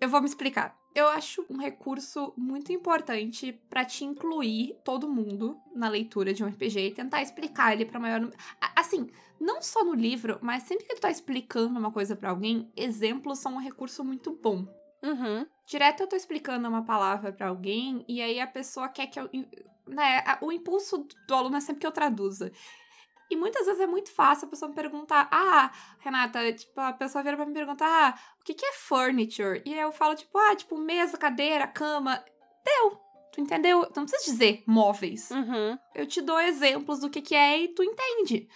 Eu 0.00 0.08
vou 0.08 0.20
me 0.20 0.26
explicar. 0.26 0.76
Eu 0.94 1.08
acho 1.08 1.46
um 1.48 1.56
recurso 1.56 2.34
muito 2.36 2.70
importante 2.70 3.52
pra 3.70 3.84
te 3.84 4.04
incluir 4.04 4.76
todo 4.84 5.08
mundo 5.08 5.58
na 5.74 5.88
leitura 5.88 6.34
de 6.34 6.44
um 6.44 6.48
RPG 6.48 6.88
e 6.88 6.90
tentar 6.92 7.22
explicar 7.22 7.72
ele 7.72 7.86
pra 7.86 7.98
maior 7.98 8.20
número. 8.20 8.36
Assim, 8.76 9.08
não 9.40 9.62
só 9.62 9.84
no 9.84 9.94
livro, 9.94 10.38
mas 10.42 10.64
sempre 10.64 10.84
que 10.84 10.94
tu 10.94 11.00
tá 11.00 11.10
explicando 11.10 11.78
uma 11.78 11.90
coisa 11.90 12.14
pra 12.14 12.30
alguém, 12.30 12.70
exemplos 12.76 13.38
são 13.38 13.54
um 13.54 13.58
recurso 13.58 14.04
muito 14.04 14.32
bom. 14.32 14.66
uhum. 15.02 15.46
Direto 15.66 16.02
eu 16.02 16.08
tô 16.08 16.16
explicando 16.16 16.68
uma 16.68 16.84
palavra 16.84 17.32
pra 17.32 17.48
alguém 17.48 18.04
e 18.06 18.20
aí 18.20 18.38
a 18.38 18.46
pessoa 18.46 18.88
quer 18.88 19.06
que 19.06 19.18
eu. 19.18 19.30
Né, 19.86 20.22
o 20.42 20.52
impulso 20.52 21.06
do 21.26 21.34
aluno 21.34 21.56
é 21.56 21.60
sempre 21.60 21.80
que 21.80 21.86
eu 21.86 21.92
traduza. 21.92 22.52
E 23.32 23.36
muitas 23.36 23.64
vezes 23.64 23.80
é 23.80 23.86
muito 23.86 24.10
fácil 24.12 24.46
a 24.46 24.50
pessoa 24.50 24.68
me 24.68 24.74
perguntar: 24.74 25.26
Ah, 25.32 25.72
Renata, 26.00 26.52
tipo, 26.52 26.78
a 26.78 26.92
pessoa 26.92 27.24
vira 27.24 27.34
pra 27.36 27.46
me 27.46 27.54
perguntar: 27.54 27.86
Ah, 27.88 28.18
o 28.40 28.44
que, 28.44 28.52
que 28.52 28.66
é 28.66 28.72
furniture? 28.74 29.62
E 29.64 29.72
eu 29.74 29.90
falo, 29.90 30.14
tipo, 30.14 30.36
ah, 30.36 30.54
tipo, 30.54 30.76
mesa, 30.78 31.16
cadeira, 31.16 31.66
cama. 31.66 32.22
Deu! 32.64 33.00
Tu 33.32 33.40
entendeu? 33.40 33.86
Tu 33.86 33.96
não 33.98 34.04
precisa 34.06 34.30
dizer 34.30 34.62
móveis 34.66 35.30
Uhum. 35.30 35.78
eu 35.94 36.06
te 36.06 36.20
dou 36.20 36.38
exemplos 36.38 36.98
do 37.00 37.08
que, 37.08 37.22
que 37.22 37.34
é 37.34 37.62
e 37.62 37.68
tu 37.68 37.82
entende. 37.82 38.46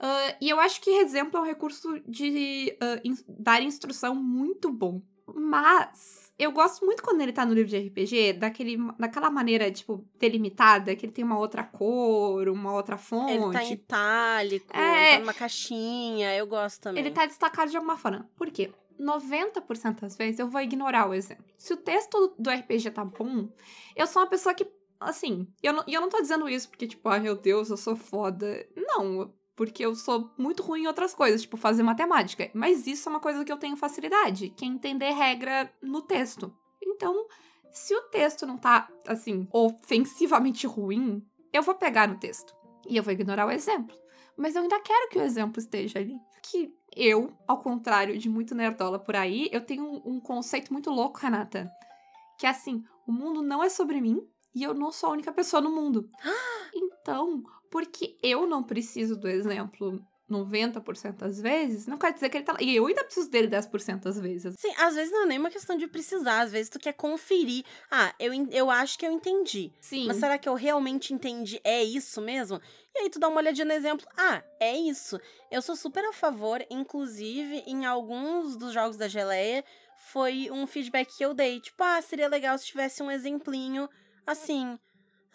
Ah, 0.00 0.34
e 0.40 0.48
eu 0.50 0.58
acho 0.58 0.80
que 0.80 0.90
exemplo 0.90 1.38
é 1.38 1.40
um 1.42 1.46
recurso 1.46 2.00
de 2.00 2.76
ah, 2.80 3.00
in- 3.04 3.24
dar 3.28 3.62
instrução 3.62 4.14
muito 4.16 4.72
bom. 4.72 5.00
Mas 5.32 6.25
eu 6.38 6.52
gosto 6.52 6.84
muito 6.84 7.02
quando 7.02 7.20
ele 7.20 7.32
tá 7.32 7.44
no 7.46 7.54
livro 7.54 7.70
de 7.70 7.78
RPG, 7.78 8.34
daquele, 8.34 8.76
daquela 8.98 9.30
maneira, 9.30 9.70
tipo, 9.70 10.06
delimitada, 10.18 10.94
que 10.94 11.06
ele 11.06 11.12
tem 11.12 11.24
uma 11.24 11.38
outra 11.38 11.64
cor, 11.64 12.48
uma 12.48 12.72
outra 12.74 12.96
fonte. 12.98 13.32
Ele 13.32 13.52
tá 13.52 13.64
em 13.64 13.72
itálico, 13.72 14.76
É. 14.76 15.06
ele 15.08 15.12
tá 15.14 15.18
numa 15.20 15.34
caixinha, 15.34 16.34
eu 16.36 16.46
gosto 16.46 16.82
também. 16.82 17.02
Ele 17.02 17.10
tá 17.12 17.24
destacado 17.26 17.70
de 17.70 17.76
alguma 17.76 17.96
forma. 17.96 18.28
Por 18.36 18.50
quê? 18.50 18.70
90% 18.98 20.00
das 20.00 20.16
vezes 20.16 20.38
eu 20.38 20.48
vou 20.48 20.60
ignorar 20.60 21.08
o 21.08 21.14
exemplo. 21.14 21.44
Se 21.56 21.72
o 21.72 21.76
texto 21.76 22.34
do 22.38 22.50
RPG 22.50 22.90
tá 22.90 23.04
bom, 23.04 23.48
eu 23.94 24.06
sou 24.06 24.22
uma 24.22 24.28
pessoa 24.28 24.54
que, 24.54 24.66
assim, 25.00 25.46
eu 25.62 25.72
não, 25.72 25.84
e 25.86 25.94
eu 25.94 26.00
não 26.00 26.08
tô 26.08 26.20
dizendo 26.20 26.48
isso 26.48 26.68
porque, 26.68 26.86
tipo, 26.86 27.08
ai 27.08 27.20
meu 27.20 27.36
Deus, 27.36 27.70
eu 27.70 27.76
sou 27.76 27.94
foda. 27.96 28.66
Não, 28.76 29.32
porque 29.56 29.84
eu 29.84 29.94
sou 29.94 30.30
muito 30.36 30.62
ruim 30.62 30.82
em 30.82 30.86
outras 30.86 31.14
coisas, 31.14 31.40
tipo, 31.40 31.56
fazer 31.56 31.82
matemática. 31.82 32.50
Mas 32.52 32.86
isso 32.86 33.08
é 33.08 33.10
uma 33.10 33.20
coisa 33.20 33.44
que 33.44 33.50
eu 33.50 33.56
tenho 33.56 33.76
facilidade, 33.76 34.50
que 34.50 34.64
é 34.64 34.68
entender 34.68 35.10
regra 35.12 35.72
no 35.82 36.02
texto. 36.02 36.54
Então, 36.80 37.26
se 37.72 37.94
o 37.94 38.02
texto 38.02 38.46
não 38.46 38.58
tá, 38.58 38.88
assim, 39.08 39.48
ofensivamente 39.50 40.66
ruim, 40.66 41.26
eu 41.52 41.62
vou 41.62 41.74
pegar 41.74 42.06
no 42.06 42.18
texto. 42.18 42.54
E 42.86 42.96
eu 42.96 43.02
vou 43.02 43.12
ignorar 43.12 43.46
o 43.46 43.50
exemplo. 43.50 43.96
Mas 44.36 44.54
eu 44.54 44.62
ainda 44.62 44.78
quero 44.80 45.08
que 45.08 45.18
o 45.18 45.22
exemplo 45.22 45.58
esteja 45.58 45.98
ali. 45.98 46.20
Que 46.42 46.72
eu, 46.94 47.32
ao 47.48 47.58
contrário 47.58 48.18
de 48.18 48.28
muito 48.28 48.54
nerdola 48.54 48.98
por 48.98 49.16
aí, 49.16 49.48
eu 49.50 49.62
tenho 49.62 49.84
um, 49.84 50.16
um 50.16 50.20
conceito 50.20 50.70
muito 50.70 50.90
louco, 50.90 51.18
Renata. 51.18 51.70
Que 52.38 52.46
é 52.46 52.50
assim, 52.50 52.84
o 53.06 53.12
mundo 53.12 53.42
não 53.42 53.64
é 53.64 53.70
sobre 53.70 54.00
mim 54.02 54.20
e 54.54 54.62
eu 54.62 54.74
não 54.74 54.92
sou 54.92 55.08
a 55.10 55.12
única 55.12 55.32
pessoa 55.32 55.62
no 55.62 55.70
mundo. 55.70 56.10
Então, 57.08 57.44
porque 57.70 58.16
eu 58.22 58.46
não 58.46 58.62
preciso 58.62 59.16
do 59.16 59.28
exemplo 59.28 60.00
90% 60.30 61.18
das 61.18 61.40
vezes, 61.40 61.86
não 61.86 61.96
quer 61.96 62.12
dizer 62.12 62.28
que 62.28 62.38
ele 62.38 62.44
tá 62.44 62.52
lá. 62.52 62.58
E 62.60 62.74
eu 62.74 62.86
ainda 62.86 63.04
preciso 63.04 63.30
dele 63.30 63.48
10% 63.48 64.00
das 64.00 64.18
vezes. 64.18 64.54
Sim, 64.58 64.72
às 64.78 64.94
vezes 64.94 65.12
não 65.12 65.22
é 65.22 65.26
nem 65.26 65.38
uma 65.38 65.50
questão 65.50 65.76
de 65.76 65.86
precisar, 65.86 66.40
às 66.40 66.52
vezes 66.52 66.68
tu 66.68 66.78
quer 66.78 66.92
conferir. 66.92 67.64
Ah, 67.90 68.12
eu, 68.18 68.32
eu 68.50 68.70
acho 68.70 68.98
que 68.98 69.06
eu 69.06 69.12
entendi. 69.12 69.72
Sim. 69.80 70.06
Mas 70.06 70.16
será 70.16 70.36
que 70.36 70.48
eu 70.48 70.54
realmente 70.54 71.14
entendi? 71.14 71.60
É 71.62 71.82
isso 71.82 72.20
mesmo? 72.20 72.60
E 72.94 73.00
aí 73.00 73.10
tu 73.10 73.18
dá 73.18 73.28
uma 73.28 73.40
olhadinha 73.40 73.64
no 73.64 73.72
exemplo. 73.72 74.06
Ah, 74.16 74.42
é 74.58 74.76
isso. 74.76 75.20
Eu 75.50 75.62
sou 75.62 75.76
super 75.76 76.04
a 76.04 76.12
favor, 76.12 76.64
inclusive 76.70 77.62
em 77.66 77.86
alguns 77.86 78.56
dos 78.56 78.72
jogos 78.72 78.96
da 78.96 79.06
Geleia, 79.06 79.64
foi 80.12 80.48
um 80.50 80.66
feedback 80.66 81.16
que 81.16 81.24
eu 81.24 81.34
dei. 81.34 81.60
Tipo, 81.60 81.84
ah, 81.84 82.02
seria 82.02 82.28
legal 82.28 82.58
se 82.58 82.66
tivesse 82.66 83.02
um 83.02 83.10
exemplinho 83.10 83.88
assim. 84.26 84.76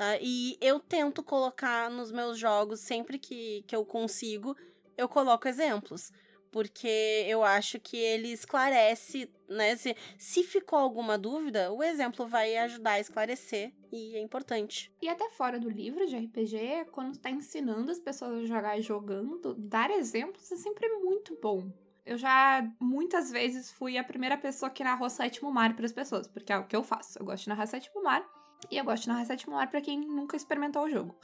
Tá? 0.02 0.18
E 0.20 0.58
eu 0.60 0.80
tento 0.80 1.22
colocar 1.22 1.88
nos 1.92 2.12
meus 2.12 2.40
jogos, 2.40 2.80
sempre 2.80 3.20
que, 3.20 3.64
que 3.68 3.76
eu 3.76 3.86
consigo, 3.86 4.58
eu 4.98 5.08
coloco 5.08 5.48
exemplos. 5.48 6.12
Porque 6.50 7.24
eu 7.30 7.44
acho 7.44 7.80
que 7.80 7.96
ele 7.96 8.30
esclarece, 8.30 9.30
né? 9.48 9.76
Se, 9.76 9.96
se 10.18 10.44
ficou 10.44 10.80
alguma 10.80 11.18
dúvida, 11.20 11.72
o 11.72 11.84
exemplo 11.84 12.28
vai 12.28 12.58
ajudar 12.58 12.94
a 12.94 13.00
esclarecer 13.00 13.72
e 13.92 14.16
é 14.16 14.20
importante. 14.20 14.92
E 15.02 15.08
até 15.08 15.30
fora 15.30 15.60
do 15.60 15.70
livro 15.70 16.06
de 16.08 16.18
RPG, 16.18 16.88
quando 16.92 17.20
tá 17.20 17.30
ensinando 17.30 17.92
as 17.92 18.00
pessoas 18.00 18.44
a 18.44 18.46
jogar 18.46 18.82
jogando, 18.82 19.54
dar 19.54 19.92
exemplos 19.92 20.52
é 20.52 20.58
sempre 20.58 20.90
muito 20.96 21.38
bom. 21.42 21.72
Eu 22.06 22.18
já 22.18 22.68
muitas 22.82 23.30
vezes 23.30 23.72
fui 23.72 23.98
a 23.98 24.04
primeira 24.04 24.36
pessoa 24.36 24.72
que 24.72 24.84
narrou 24.84 25.10
Sétimo 25.10 25.54
Mar 25.54 25.76
para 25.76 25.86
as 25.86 25.94
pessoas, 25.94 26.28
porque 26.28 26.52
é 26.52 26.58
o 26.58 26.66
que 26.66 26.76
eu 26.76 26.84
faço. 26.84 27.20
Eu 27.20 27.26
gosto 27.26 27.44
de 27.44 27.50
narrar 27.50 27.68
Sétimo 27.68 28.04
Mar 28.04 28.28
e 28.70 28.78
eu 28.78 28.84
gosto 28.84 29.04
de 29.04 29.10
narrar 29.10 29.26
Sétimo 29.26 29.56
Mar 29.56 29.70
para 29.70 29.82
quem 29.82 30.00
nunca 30.00 30.36
experimentou 30.36 30.84
o 30.84 30.90
jogo. 30.90 31.16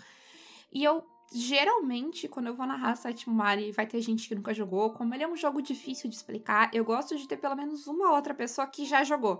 E 0.71 0.83
eu 0.83 1.03
geralmente, 1.33 2.27
quando 2.27 2.47
eu 2.47 2.55
vou 2.55 2.65
narrar 2.65 2.95
Sétimo 2.95 3.35
Mar 3.35 3.59
e 3.59 3.71
vai 3.71 3.85
ter 3.85 4.01
gente 4.01 4.27
que 4.27 4.35
nunca 4.35 4.53
jogou, 4.53 4.91
como 4.91 5.13
ele 5.13 5.23
é 5.23 5.27
um 5.27 5.35
jogo 5.35 5.61
difícil 5.61 6.09
de 6.09 6.15
explicar, 6.15 6.69
eu 6.73 6.85
gosto 6.85 7.17
de 7.17 7.27
ter 7.27 7.37
pelo 7.37 7.55
menos 7.55 7.87
uma 7.87 8.13
outra 8.13 8.33
pessoa 8.33 8.67
que 8.67 8.85
já 8.85 9.03
jogou. 9.03 9.37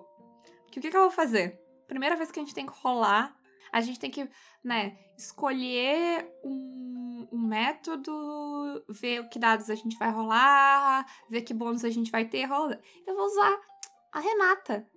Porque 0.65 0.79
o 0.79 0.81
que, 0.81 0.89
que 0.89 0.97
eu 0.97 1.01
vou 1.01 1.11
fazer? 1.11 1.59
Primeira 1.87 2.15
vez 2.15 2.31
que 2.31 2.39
a 2.39 2.43
gente 2.43 2.53
tem 2.53 2.65
que 2.65 2.73
rolar, 2.73 3.35
a 3.71 3.81
gente 3.81 3.99
tem 3.99 4.11
que, 4.11 4.29
né, 4.63 4.97
escolher 5.17 6.29
um, 6.43 7.27
um 7.31 7.47
método, 7.47 8.11
ver 8.89 9.27
que 9.29 9.39
dados 9.39 9.69
a 9.69 9.75
gente 9.75 9.97
vai 9.97 10.11
rolar, 10.11 11.05
ver 11.29 11.41
que 11.41 11.53
bônus 11.53 11.85
a 11.85 11.89
gente 11.89 12.11
vai 12.11 12.25
ter. 12.25 12.45
Rola. 12.45 12.79
Eu 13.05 13.15
vou 13.15 13.25
usar 13.25 13.59
a 14.11 14.19
Renata. 14.19 14.87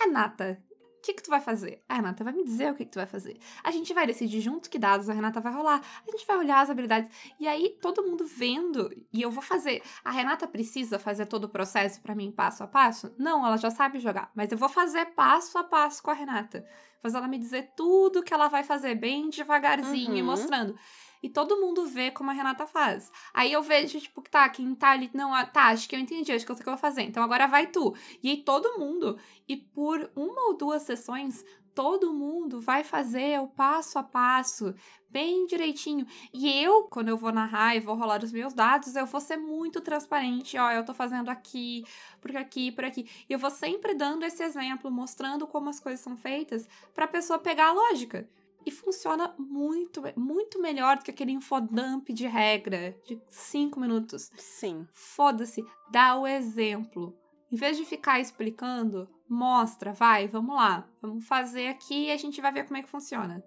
Renata, 0.00 0.62
que, 1.08 1.14
que 1.14 1.22
tu 1.22 1.30
vai 1.30 1.40
fazer? 1.40 1.82
A 1.88 1.94
Renata 1.94 2.22
vai 2.22 2.32
me 2.32 2.44
dizer 2.44 2.70
o 2.70 2.74
que, 2.74 2.84
que 2.84 2.90
tu 2.90 2.96
vai 2.96 3.06
fazer. 3.06 3.38
A 3.64 3.70
gente 3.70 3.92
vai 3.94 4.06
decidir 4.06 4.40
junto 4.40 4.68
que 4.68 4.78
dados 4.78 5.08
a 5.08 5.12
Renata 5.12 5.40
vai 5.40 5.52
rolar. 5.52 5.80
A 6.06 6.10
gente 6.10 6.26
vai 6.26 6.36
olhar 6.38 6.60
as 6.60 6.70
habilidades. 6.70 7.10
E 7.40 7.48
aí, 7.48 7.76
todo 7.80 8.02
mundo 8.02 8.26
vendo. 8.26 8.90
E 9.12 9.22
eu 9.22 9.30
vou 9.30 9.42
fazer. 9.42 9.82
A 10.04 10.10
Renata 10.10 10.46
precisa 10.46 10.98
fazer 10.98 11.26
todo 11.26 11.44
o 11.44 11.48
processo 11.48 12.00
para 12.00 12.14
mim 12.14 12.30
passo 12.30 12.62
a 12.62 12.66
passo? 12.66 13.14
Não, 13.18 13.44
ela 13.46 13.56
já 13.56 13.70
sabe 13.70 13.98
jogar. 13.98 14.30
Mas 14.34 14.52
eu 14.52 14.58
vou 14.58 14.68
fazer 14.68 15.06
passo 15.14 15.56
a 15.58 15.64
passo 15.64 16.02
com 16.02 16.10
a 16.10 16.14
Renata. 16.14 16.64
Fazer 17.00 17.16
ela 17.18 17.28
me 17.28 17.38
dizer 17.38 17.72
tudo 17.76 18.22
que 18.22 18.34
ela 18.34 18.48
vai 18.48 18.64
fazer, 18.64 18.94
bem 18.94 19.30
devagarzinho, 19.30 20.10
Uhum. 20.10 20.16
e 20.16 20.22
mostrando. 20.22 20.76
E 21.22 21.28
todo 21.28 21.60
mundo 21.60 21.86
vê 21.86 22.10
como 22.10 22.30
a 22.30 22.32
Renata 22.32 22.66
faz. 22.66 23.10
Aí 23.34 23.52
eu 23.52 23.62
vejo, 23.62 24.00
tipo, 24.00 24.22
que 24.22 24.30
tá, 24.30 24.48
quem 24.48 24.74
tá 24.74 24.90
ali. 24.90 25.10
Não, 25.12 25.30
tá, 25.46 25.66
acho 25.68 25.88
que 25.88 25.96
eu 25.96 26.00
entendi, 26.00 26.32
acho 26.32 26.44
que 26.44 26.52
eu 26.52 26.56
sei 26.56 26.62
o 26.62 26.64
que 26.64 26.68
eu 26.68 26.74
vou 26.74 26.80
fazer. 26.80 27.02
Então 27.02 27.22
agora 27.22 27.46
vai 27.46 27.66
tu. 27.66 27.94
E 28.22 28.30
aí 28.30 28.36
todo 28.42 28.78
mundo. 28.78 29.18
E 29.48 29.56
por 29.56 30.10
uma 30.14 30.48
ou 30.48 30.56
duas 30.56 30.82
sessões, 30.82 31.44
todo 31.78 32.12
mundo 32.12 32.60
vai 32.60 32.82
fazer 32.82 33.40
o 33.40 33.46
passo 33.46 34.00
a 34.00 34.02
passo, 34.02 34.74
bem 35.08 35.46
direitinho. 35.46 36.04
E 36.34 36.50
eu, 36.60 36.82
quando 36.84 37.08
eu 37.08 37.16
vou 37.16 37.30
narrar 37.30 37.76
e 37.76 37.80
vou 37.80 37.94
rolar 37.94 38.20
os 38.24 38.32
meus 38.32 38.52
dados, 38.52 38.96
eu 38.96 39.06
vou 39.06 39.20
ser 39.20 39.36
muito 39.36 39.80
transparente. 39.80 40.58
Ó, 40.58 40.72
eu 40.72 40.84
tô 40.84 40.92
fazendo 40.92 41.28
aqui, 41.28 41.84
por 42.20 42.36
aqui, 42.36 42.72
por 42.72 42.84
aqui. 42.84 43.08
E 43.28 43.32
eu 43.32 43.38
vou 43.38 43.50
sempre 43.50 43.94
dando 43.94 44.24
esse 44.24 44.42
exemplo, 44.42 44.90
mostrando 44.90 45.46
como 45.46 45.70
as 45.70 45.78
coisas 45.78 46.00
são 46.00 46.16
feitas, 46.16 46.68
pra 46.92 47.06
pessoa 47.06 47.38
pegar 47.38 47.68
a 47.68 47.72
lógica. 47.72 48.28
E 48.68 48.70
funciona 48.70 49.34
muito, 49.38 50.02
muito 50.14 50.60
melhor 50.60 50.98
do 50.98 51.02
que 51.02 51.10
aquele 51.10 51.32
infodump 51.32 52.12
de 52.12 52.26
regra 52.26 52.94
de 53.06 53.18
cinco 53.26 53.80
minutos. 53.80 54.30
Sim. 54.36 54.86
Foda-se, 54.92 55.64
dá 55.90 56.18
o 56.18 56.26
exemplo. 56.26 57.18
Em 57.50 57.56
vez 57.56 57.78
de 57.78 57.86
ficar 57.86 58.20
explicando, 58.20 59.08
mostra, 59.26 59.94
vai, 59.94 60.28
vamos 60.28 60.54
lá. 60.54 60.86
Vamos 61.00 61.26
fazer 61.26 61.68
aqui 61.68 62.08
e 62.08 62.10
a 62.10 62.18
gente 62.18 62.42
vai 62.42 62.52
ver 62.52 62.66
como 62.66 62.76
é 62.76 62.82
que 62.82 62.90
funciona. 62.90 63.42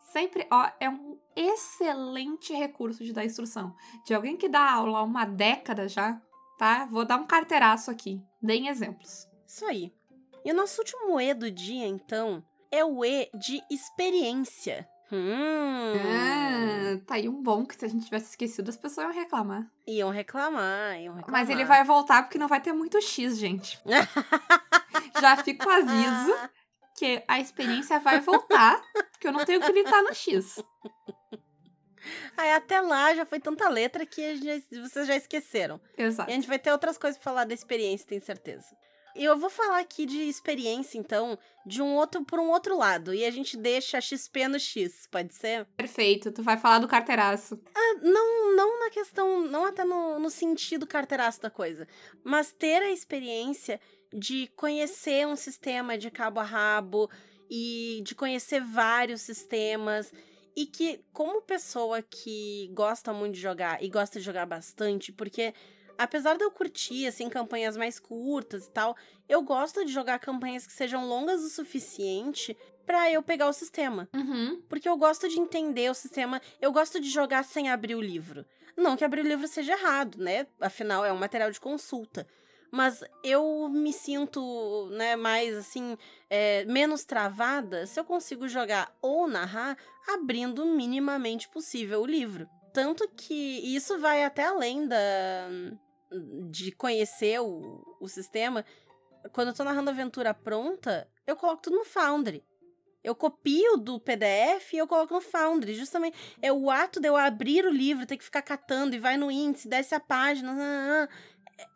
Sempre, 0.00 0.48
ó, 0.50 0.68
é 0.80 0.90
um 0.90 1.16
excelente 1.36 2.52
recurso 2.52 3.04
de 3.04 3.12
dar 3.12 3.24
instrução. 3.24 3.72
De 4.04 4.14
alguém 4.14 4.36
que 4.36 4.48
dá 4.48 4.68
aula 4.68 4.98
há 4.98 5.02
uma 5.04 5.24
década 5.24 5.86
já, 5.86 6.20
tá? 6.58 6.86
Vou 6.86 7.04
dar 7.04 7.18
um 7.18 7.26
carteiraço 7.28 7.88
aqui. 7.88 8.20
Deem 8.42 8.66
exemplos. 8.66 9.28
Isso 9.46 9.64
aí. 9.64 9.94
E 10.44 10.50
o 10.50 10.56
nosso 10.56 10.80
último 10.80 11.20
E 11.20 11.32
do 11.34 11.52
dia, 11.52 11.86
então, 11.86 12.44
é 12.70 12.84
o 12.84 13.04
E 13.04 13.28
de 13.34 13.60
experiência. 13.70 14.88
Hum. 15.12 15.92
Ah, 16.04 17.00
tá 17.06 17.14
aí 17.14 17.28
um 17.28 17.40
bom 17.42 17.64
que 17.64 17.76
se 17.76 17.84
a 17.84 17.88
gente 17.88 18.04
tivesse 18.06 18.30
esquecido, 18.30 18.68
as 18.68 18.76
pessoas 18.76 19.06
iam 19.06 19.14
reclamar. 19.14 19.70
Iam 19.86 20.10
reclamar, 20.10 20.98
iam 21.00 21.14
reclamar. 21.14 21.40
Mas 21.40 21.48
ele 21.50 21.64
vai 21.64 21.84
voltar 21.84 22.22
porque 22.24 22.38
não 22.38 22.48
vai 22.48 22.60
ter 22.60 22.72
muito 22.72 23.00
X, 23.00 23.38
gente. 23.38 23.80
Já 25.20 25.36
fica 25.36 25.66
o 25.66 25.70
aviso 25.70 26.34
que 26.98 27.22
a 27.28 27.38
experiência 27.40 28.00
vai 28.00 28.20
voltar, 28.20 28.80
porque 29.12 29.28
eu 29.28 29.32
não 29.32 29.44
tenho 29.44 29.60
que 29.60 29.70
gritar 29.70 30.02
no 30.02 30.14
X. 30.14 30.62
Aí 32.36 32.52
até 32.52 32.80
lá 32.80 33.14
já 33.14 33.24
foi 33.26 33.40
tanta 33.40 33.68
letra 33.68 34.06
que 34.06 34.36
gente- 34.36 34.80
vocês 34.80 35.06
já 35.06 35.16
esqueceram. 35.16 35.80
Exato. 35.96 36.30
E 36.30 36.32
a 36.32 36.36
gente 36.36 36.46
vai 36.48 36.58
ter 36.58 36.70
outras 36.70 36.96
coisas 36.98 37.16
pra 37.18 37.24
falar 37.32 37.44
da 37.44 37.54
experiência, 37.54 38.06
tenho 38.06 38.20
certeza. 38.22 38.66
Eu 39.18 39.38
vou 39.38 39.48
falar 39.48 39.80
aqui 39.80 40.04
de 40.04 40.28
experiência, 40.28 40.98
então, 40.98 41.38
de 41.64 41.80
um 41.80 41.94
outro 41.94 42.24
por 42.24 42.38
um 42.38 42.50
outro 42.50 42.76
lado. 42.76 43.14
E 43.14 43.24
a 43.24 43.30
gente 43.30 43.56
deixa 43.56 44.00
XP 44.00 44.46
no 44.48 44.60
X, 44.60 45.08
pode 45.10 45.34
ser? 45.34 45.64
Perfeito, 45.76 46.30
tu 46.30 46.42
vai 46.42 46.56
falar 46.56 46.78
do 46.78 46.88
carteiraço. 46.88 47.58
Não, 48.02 48.54
não 48.54 48.80
na 48.80 48.90
questão, 48.90 49.42
não 49.42 49.64
até 49.64 49.84
no, 49.84 50.18
no 50.18 50.28
sentido 50.28 50.86
carteiraço 50.86 51.40
da 51.40 51.50
coisa, 51.50 51.88
mas 52.22 52.52
ter 52.52 52.82
a 52.82 52.90
experiência 52.90 53.80
de 54.12 54.48
conhecer 54.56 55.26
um 55.26 55.36
sistema 55.36 55.96
de 55.96 56.10
cabo 56.10 56.40
a 56.40 56.44
rabo 56.44 57.10
e 57.50 58.02
de 58.04 58.14
conhecer 58.14 58.60
vários 58.60 59.22
sistemas 59.22 60.12
e 60.56 60.66
que 60.66 61.04
como 61.12 61.42
pessoa 61.42 62.02
que 62.02 62.70
gosta 62.72 63.12
muito 63.12 63.34
de 63.34 63.40
jogar 63.40 63.82
e 63.82 63.88
gosta 63.88 64.18
de 64.18 64.24
jogar 64.24 64.46
bastante, 64.46 65.12
porque 65.12 65.52
apesar 65.98 66.36
de 66.36 66.44
eu 66.44 66.50
curtir 66.50 67.06
assim 67.06 67.28
campanhas 67.28 67.76
mais 67.76 67.98
curtas 67.98 68.66
e 68.66 68.70
tal, 68.70 68.96
eu 69.28 69.42
gosto 69.42 69.84
de 69.84 69.92
jogar 69.92 70.18
campanhas 70.18 70.66
que 70.66 70.72
sejam 70.72 71.06
longas 71.06 71.42
o 71.42 71.48
suficiente 71.48 72.56
pra 72.86 73.10
eu 73.10 73.22
pegar 73.22 73.48
o 73.48 73.52
sistema. 73.52 74.08
Uhum. 74.14 74.62
Porque 74.68 74.88
eu 74.88 74.96
gosto 74.96 75.28
de 75.28 75.38
entender 75.38 75.90
o 75.90 75.94
sistema, 75.94 76.40
eu 76.60 76.72
gosto 76.72 77.00
de 77.00 77.10
jogar 77.10 77.44
sem 77.44 77.68
abrir 77.68 77.94
o 77.94 78.00
livro. 78.00 78.46
Não 78.76 78.96
que 78.96 79.04
abrir 79.04 79.22
o 79.22 79.28
livro 79.28 79.48
seja 79.48 79.72
errado, 79.72 80.18
né? 80.18 80.46
Afinal, 80.60 81.04
é 81.04 81.12
um 81.12 81.18
material 81.18 81.50
de 81.50 81.58
consulta. 81.58 82.26
Mas 82.70 83.02
eu 83.24 83.68
me 83.68 83.92
sinto, 83.92 84.88
né, 84.90 85.16
mais 85.16 85.56
assim, 85.56 85.96
é, 86.28 86.64
menos 86.64 87.04
travada 87.04 87.86
se 87.86 87.98
eu 87.98 88.04
consigo 88.04 88.48
jogar 88.48 88.94
ou 89.00 89.26
narrar 89.26 89.78
abrindo 90.08 90.66
minimamente 90.66 91.48
possível 91.48 92.02
o 92.02 92.06
livro. 92.06 92.46
Tanto 92.74 93.08
que 93.08 93.34
isso 93.74 93.98
vai 93.98 94.24
até 94.24 94.44
além 94.44 94.86
da, 94.86 95.48
de 96.50 96.72
conhecer 96.72 97.40
o, 97.40 97.96
o 98.00 98.08
sistema. 98.08 98.64
Quando 99.32 99.48
eu 99.48 99.54
tô 99.54 99.64
narrando 99.64 99.90
aventura 99.90 100.32
pronta, 100.32 101.08
eu 101.26 101.36
coloco 101.36 101.62
tudo 101.62 101.76
no 101.76 101.84
Foundry. 101.84 102.44
Eu 103.02 103.14
copio 103.14 103.76
do 103.76 104.00
PDF 104.00 104.72
e 104.72 104.78
eu 104.78 104.86
coloco 104.86 105.14
no 105.14 105.20
Foundry. 105.20 105.74
Justamente 105.74 106.16
é 106.42 106.52
o 106.52 106.70
ato 106.70 107.00
de 107.00 107.08
eu 107.08 107.16
abrir 107.16 107.64
o 107.64 107.70
livro, 107.70 108.06
ter 108.06 108.16
que 108.16 108.24
ficar 108.24 108.42
catando 108.42 108.96
e 108.96 108.98
vai 108.98 109.16
no 109.16 109.30
índice, 109.30 109.68
desce 109.68 109.94
a 109.94 110.00
página. 110.00 110.52
nananã. 110.52 111.08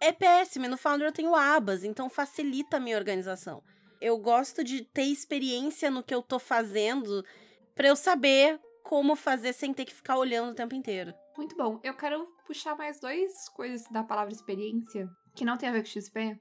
É 0.00 0.12
péssimo. 0.12 0.64
E 0.64 0.68
no 0.68 0.76
Foundry 0.76 1.06
eu 1.06 1.12
tenho 1.12 1.34
abas, 1.34 1.84
então 1.84 2.10
facilita 2.10 2.76
a 2.76 2.80
minha 2.80 2.96
organização. 2.96 3.62
Eu 4.00 4.18
gosto 4.18 4.64
de 4.64 4.82
ter 4.82 5.04
experiência 5.04 5.90
no 5.90 6.02
que 6.02 6.14
eu 6.14 6.22
tô 6.22 6.38
fazendo 6.38 7.24
pra 7.74 7.88
eu 7.88 7.94
saber 7.94 8.58
como 8.82 9.14
fazer 9.14 9.52
sem 9.52 9.72
ter 9.72 9.84
que 9.84 9.94
ficar 9.94 10.16
olhando 10.18 10.50
o 10.50 10.54
tempo 10.54 10.74
inteiro. 10.74 11.14
Muito 11.40 11.56
bom. 11.56 11.80
Eu 11.82 11.94
quero 11.94 12.26
puxar 12.46 12.76
mais 12.76 13.00
duas 13.00 13.48
coisas 13.54 13.88
da 13.88 14.04
palavra 14.04 14.30
experiência 14.30 15.08
que 15.34 15.42
não 15.42 15.56
tem 15.56 15.70
a 15.70 15.72
ver 15.72 15.80
com 15.80 15.88
XP. 15.88 16.38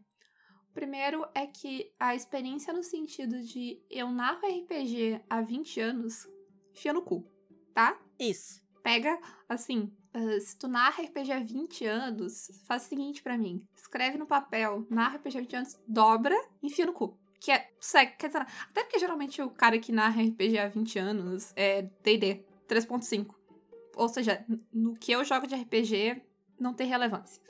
O 0.72 0.74
primeiro 0.74 1.26
é 1.34 1.48
que 1.48 1.90
a 1.98 2.14
experiência 2.14 2.74
no 2.74 2.84
sentido 2.84 3.42
de 3.42 3.82
eu 3.90 4.12
narro 4.12 4.46
RPG 4.46 5.22
há 5.30 5.40
20 5.42 5.80
anos, 5.80 6.28
enfia 6.74 6.92
no 6.92 7.02
cu, 7.02 7.26
tá? 7.74 7.98
Isso. 8.20 8.62
Pega, 8.84 9.18
assim, 9.48 9.90
ah, 10.14 10.38
se 10.42 10.60
tu 10.60 10.68
narra 10.68 11.02
RPG 11.02 11.32
há 11.32 11.40
20 11.40 11.86
anos, 11.86 12.48
faz 12.68 12.84
o 12.86 12.90
seguinte 12.90 13.24
pra 13.24 13.38
mim. 13.38 13.66
Escreve 13.74 14.18
no 14.18 14.28
papel, 14.28 14.86
narra 14.90 15.16
RPG 15.16 15.38
há 15.38 15.42
20 15.42 15.56
anos, 15.56 15.80
dobra, 15.88 16.36
enfia 16.62 16.86
no 16.86 16.92
cu. 16.92 17.18
Que 17.40 17.54
é, 17.54 17.72
segue, 17.80 18.18
quer 18.18 18.28
dizer, 18.28 18.42
até 18.42 18.84
porque 18.84 19.00
geralmente 19.00 19.42
o 19.42 19.50
cara 19.50 19.80
que 19.80 19.94
narra 19.94 20.22
RPG 20.22 20.58
há 20.58 20.68
20 20.68 21.00
anos 21.00 21.54
é 21.56 21.84
D&D 22.04 22.44
3.5. 22.68 23.39
Ou 24.00 24.08
seja, 24.08 24.46
no 24.74 24.94
que 24.94 25.12
eu 25.12 25.24
jogo 25.26 25.46
de 25.46 25.56
RPG 25.56 26.22
não 26.60 26.74
tem 26.74 26.88
relevância. 26.88 27.42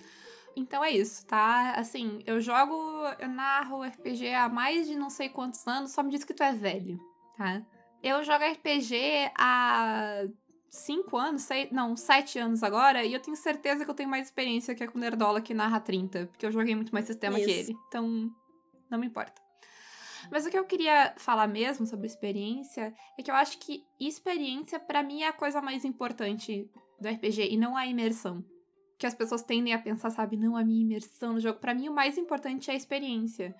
Então 0.55 0.83
é 0.83 0.91
isso, 0.91 1.25
tá? 1.25 1.73
Assim, 1.73 2.21
eu 2.25 2.41
jogo, 2.41 2.73
eu 3.19 3.29
narro 3.29 3.83
RPG 3.83 4.33
há 4.33 4.49
mais 4.49 4.87
de 4.87 4.95
não 4.95 5.09
sei 5.09 5.29
quantos 5.29 5.65
anos, 5.67 5.91
só 5.91 6.01
me 6.01 6.09
diz 6.09 6.23
que 6.23 6.33
tu 6.33 6.41
é 6.43 6.51
velho, 6.51 6.99
tá? 7.37 7.61
Eu 8.01 8.23
jogo 8.23 8.43
RPG 8.43 9.31
há 9.37 10.25
cinco 10.69 11.17
anos, 11.17 11.43
seis, 11.43 11.69
não, 11.71 11.95
sete 11.95 12.39
anos 12.39 12.63
agora, 12.63 13.03
e 13.03 13.13
eu 13.13 13.19
tenho 13.19 13.37
certeza 13.37 13.85
que 13.85 13.91
eu 13.91 13.95
tenho 13.95 14.09
mais 14.09 14.27
experiência 14.27 14.73
que 14.73 14.83
a 14.83 14.87
com 14.87 14.97
Nerdola 14.97 15.41
que 15.41 15.53
narra 15.53 15.79
30, 15.79 16.27
porque 16.27 16.45
eu 16.45 16.51
joguei 16.51 16.75
muito 16.75 16.93
mais 16.93 17.05
sistema 17.05 17.35
que 17.35 17.41
Isso. 17.41 17.71
ele. 17.71 17.79
Então, 17.87 18.33
não 18.89 18.97
me 18.97 19.05
importa. 19.05 19.48
Mas 20.31 20.45
o 20.45 20.49
que 20.49 20.57
eu 20.57 20.65
queria 20.65 21.13
falar 21.17 21.47
mesmo 21.47 21.85
sobre 21.85 22.07
experiência 22.07 22.93
é 23.17 23.23
que 23.23 23.31
eu 23.31 23.35
acho 23.35 23.57
que 23.57 23.83
experiência, 23.99 24.79
pra 24.79 25.03
mim, 25.03 25.23
é 25.23 25.27
a 25.27 25.33
coisa 25.33 25.61
mais 25.61 25.83
importante 25.83 26.69
do 26.99 27.07
RPG 27.07 27.49
e 27.51 27.57
não 27.57 27.75
a 27.75 27.85
imersão. 27.85 28.43
Que 28.97 29.07
as 29.07 29.15
pessoas 29.15 29.43
tendem 29.43 29.73
a 29.73 29.79
pensar, 29.79 30.09
sabe, 30.09 30.37
não 30.37 30.55
a 30.55 30.63
minha 30.63 30.81
imersão 30.81 31.33
no 31.33 31.39
jogo. 31.39 31.59
Pra 31.59 31.73
mim, 31.73 31.89
o 31.89 31.93
mais 31.93 32.17
importante 32.17 32.69
é 32.69 32.73
a 32.73 32.77
experiência. 32.77 33.55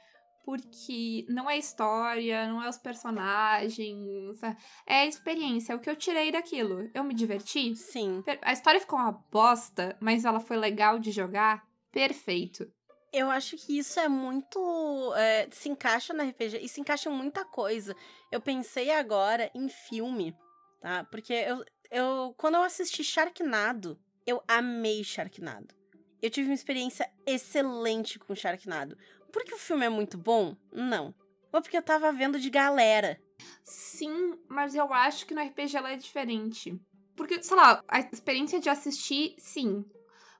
Porque 0.46 1.26
não 1.30 1.50
é 1.50 1.58
história, 1.58 2.48
não 2.48 2.64
é 2.64 2.70
os 2.70 2.78
personagens, 2.78 4.42
é 4.88 5.02
a 5.02 5.06
experiência, 5.06 5.74
é 5.74 5.76
o 5.76 5.80
que 5.80 5.90
eu 5.90 5.96
tirei 5.96 6.32
daquilo. 6.32 6.90
Eu 6.94 7.04
me 7.04 7.14
diverti, 7.14 7.76
Sim. 7.76 8.24
A 8.42 8.54
história 8.54 8.80
ficou 8.80 8.98
uma 8.98 9.12
bosta, 9.12 9.96
mas 10.00 10.26
ela 10.26 10.40
foi 10.40 10.58
legal 10.58 10.98
de 10.98 11.12
jogar. 11.12 11.68
Perfeito. 11.92 12.72
Eu 13.12 13.30
acho 13.30 13.58
que 13.58 13.78
isso 13.78 14.00
é 14.00 14.08
muito. 14.08 15.14
é, 15.16 15.48
se 15.52 15.70
encaixa 15.70 16.14
no 16.14 16.24
RPG 16.24 16.60
e 16.62 16.70
se 16.70 16.80
encaixa 16.80 17.10
em 17.10 17.14
muita 17.14 17.44
coisa. 17.44 17.96
Eu 18.32 18.40
pensei 18.40 18.92
agora 18.92 19.50
em 19.54 19.68
filme, 19.68 20.36
tá? 20.80 21.04
Porque 21.06 21.34
eu, 21.34 21.66
eu 21.90 22.34
quando 22.38 22.56
eu 22.56 22.64
assisti 22.64 23.04
Sharknado, 23.04 24.00
eu 24.26 24.44
amei 24.48 25.04
Sharknado. 25.04 25.74
Eu 26.22 26.30
tive 26.30 26.50
uma 26.50 26.56
experiência 26.56 27.10
excelente 27.26 28.20
com 28.20 28.36
Sharknado. 28.36 28.98
Porque 29.32 29.54
o 29.54 29.58
filme 29.58 29.86
é 29.86 29.90
muito 29.90 30.18
bom? 30.18 30.56
Não. 30.72 31.16
Mas 31.52 31.62
porque 31.64 31.78
eu 31.78 31.82
tava 31.82 32.12
vendo 32.12 32.40
de 32.40 32.50
galera. 32.50 33.20
Sim, 33.64 34.38
mas 34.48 34.76
eu 34.76 34.94
acho 34.94 35.26
que 35.26 35.34
no 35.34 35.42
RPG 35.42 35.78
ela 35.78 35.92
é 35.92 35.98
diferente. 35.98 36.80
Porque, 37.16 37.42
sei 37.42 37.56
lá, 37.56 37.84
a 37.88 38.00
experiência 38.00 38.60
de 38.60 38.70
assistir, 38.70 39.36
sim. 39.38 39.86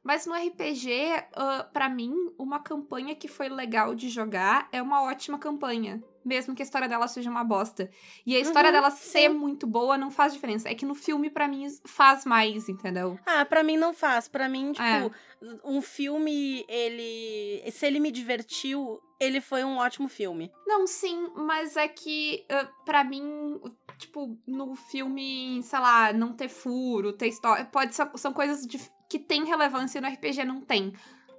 Mas 0.10 0.26
no 0.26 0.34
RPG, 0.34 0.90
uh, 1.38 1.72
para 1.72 1.88
mim, 1.88 2.12
uma 2.36 2.60
campanha 2.60 3.14
que 3.14 3.28
foi 3.28 3.48
legal 3.48 3.94
de 3.94 4.10
jogar 4.10 4.68
é 4.72 4.82
uma 4.82 5.04
ótima 5.04 5.38
campanha. 5.38 6.04
Mesmo 6.26 6.56
que 6.56 6.64
a 6.64 6.66
história 6.66 6.90
dela 6.90 7.08
seja 7.08 7.30
uma 7.30 7.44
bosta. 7.44 7.92
E 8.26 8.36
a 8.36 8.40
história 8.40 8.70
Uhum, 8.70 8.74
dela 8.74 8.90
sim. 8.90 9.08
ser 9.12 9.30
muito 9.30 9.68
boa 9.68 10.00
não 10.00 10.10
faz 10.10 10.34
diferença. 10.34 10.68
É 10.68 10.74
que 10.74 10.84
no 10.84 10.96
filme, 10.96 11.30
para 11.30 11.48
mim, 11.48 11.68
faz 11.86 12.26
mais, 12.26 12.68
entendeu? 12.68 13.20
Ah, 13.24 13.46
pra 13.46 13.64
mim 13.64 13.78
não 13.78 13.94
faz. 13.94 14.28
Pra 14.28 14.50
mim, 14.50 14.72
tipo, 14.72 14.84
É. 14.84 15.12
um 15.64 15.80
filme, 15.80 16.66
ele. 16.68 17.70
Se 17.72 17.86
ele 17.86 18.00
me 18.00 18.10
divertiu, 18.12 19.00
ele 19.20 19.40
foi 19.40 19.64
um 19.64 19.78
ótimo 19.78 20.08
filme. 20.08 20.52
Não, 20.66 20.88
sim, 20.88 21.30
mas 21.36 21.78
é 21.78 21.88
que, 21.88 22.48
uh, 22.52 22.68
para 22.84 23.04
mim, 23.04 23.62
tipo, 24.00 24.36
no 24.48 24.74
filme, 24.76 25.62
sei 25.62 25.80
lá, 25.80 26.12
não 26.14 26.34
ter 26.34 26.50
furo, 26.50 27.14
ter 27.14 27.28
história. 27.28 27.64
Pode 27.66 27.94
ser, 27.94 28.10
são 28.16 28.34
coisas 28.34 28.66
dif- 28.66 28.90
que 29.10 29.18
tem 29.18 29.44
relevância 29.46 29.98
e 29.98 30.02
no 30.02 30.08
RPG 30.08 30.46
não 30.46 30.62
tem. 30.62 30.94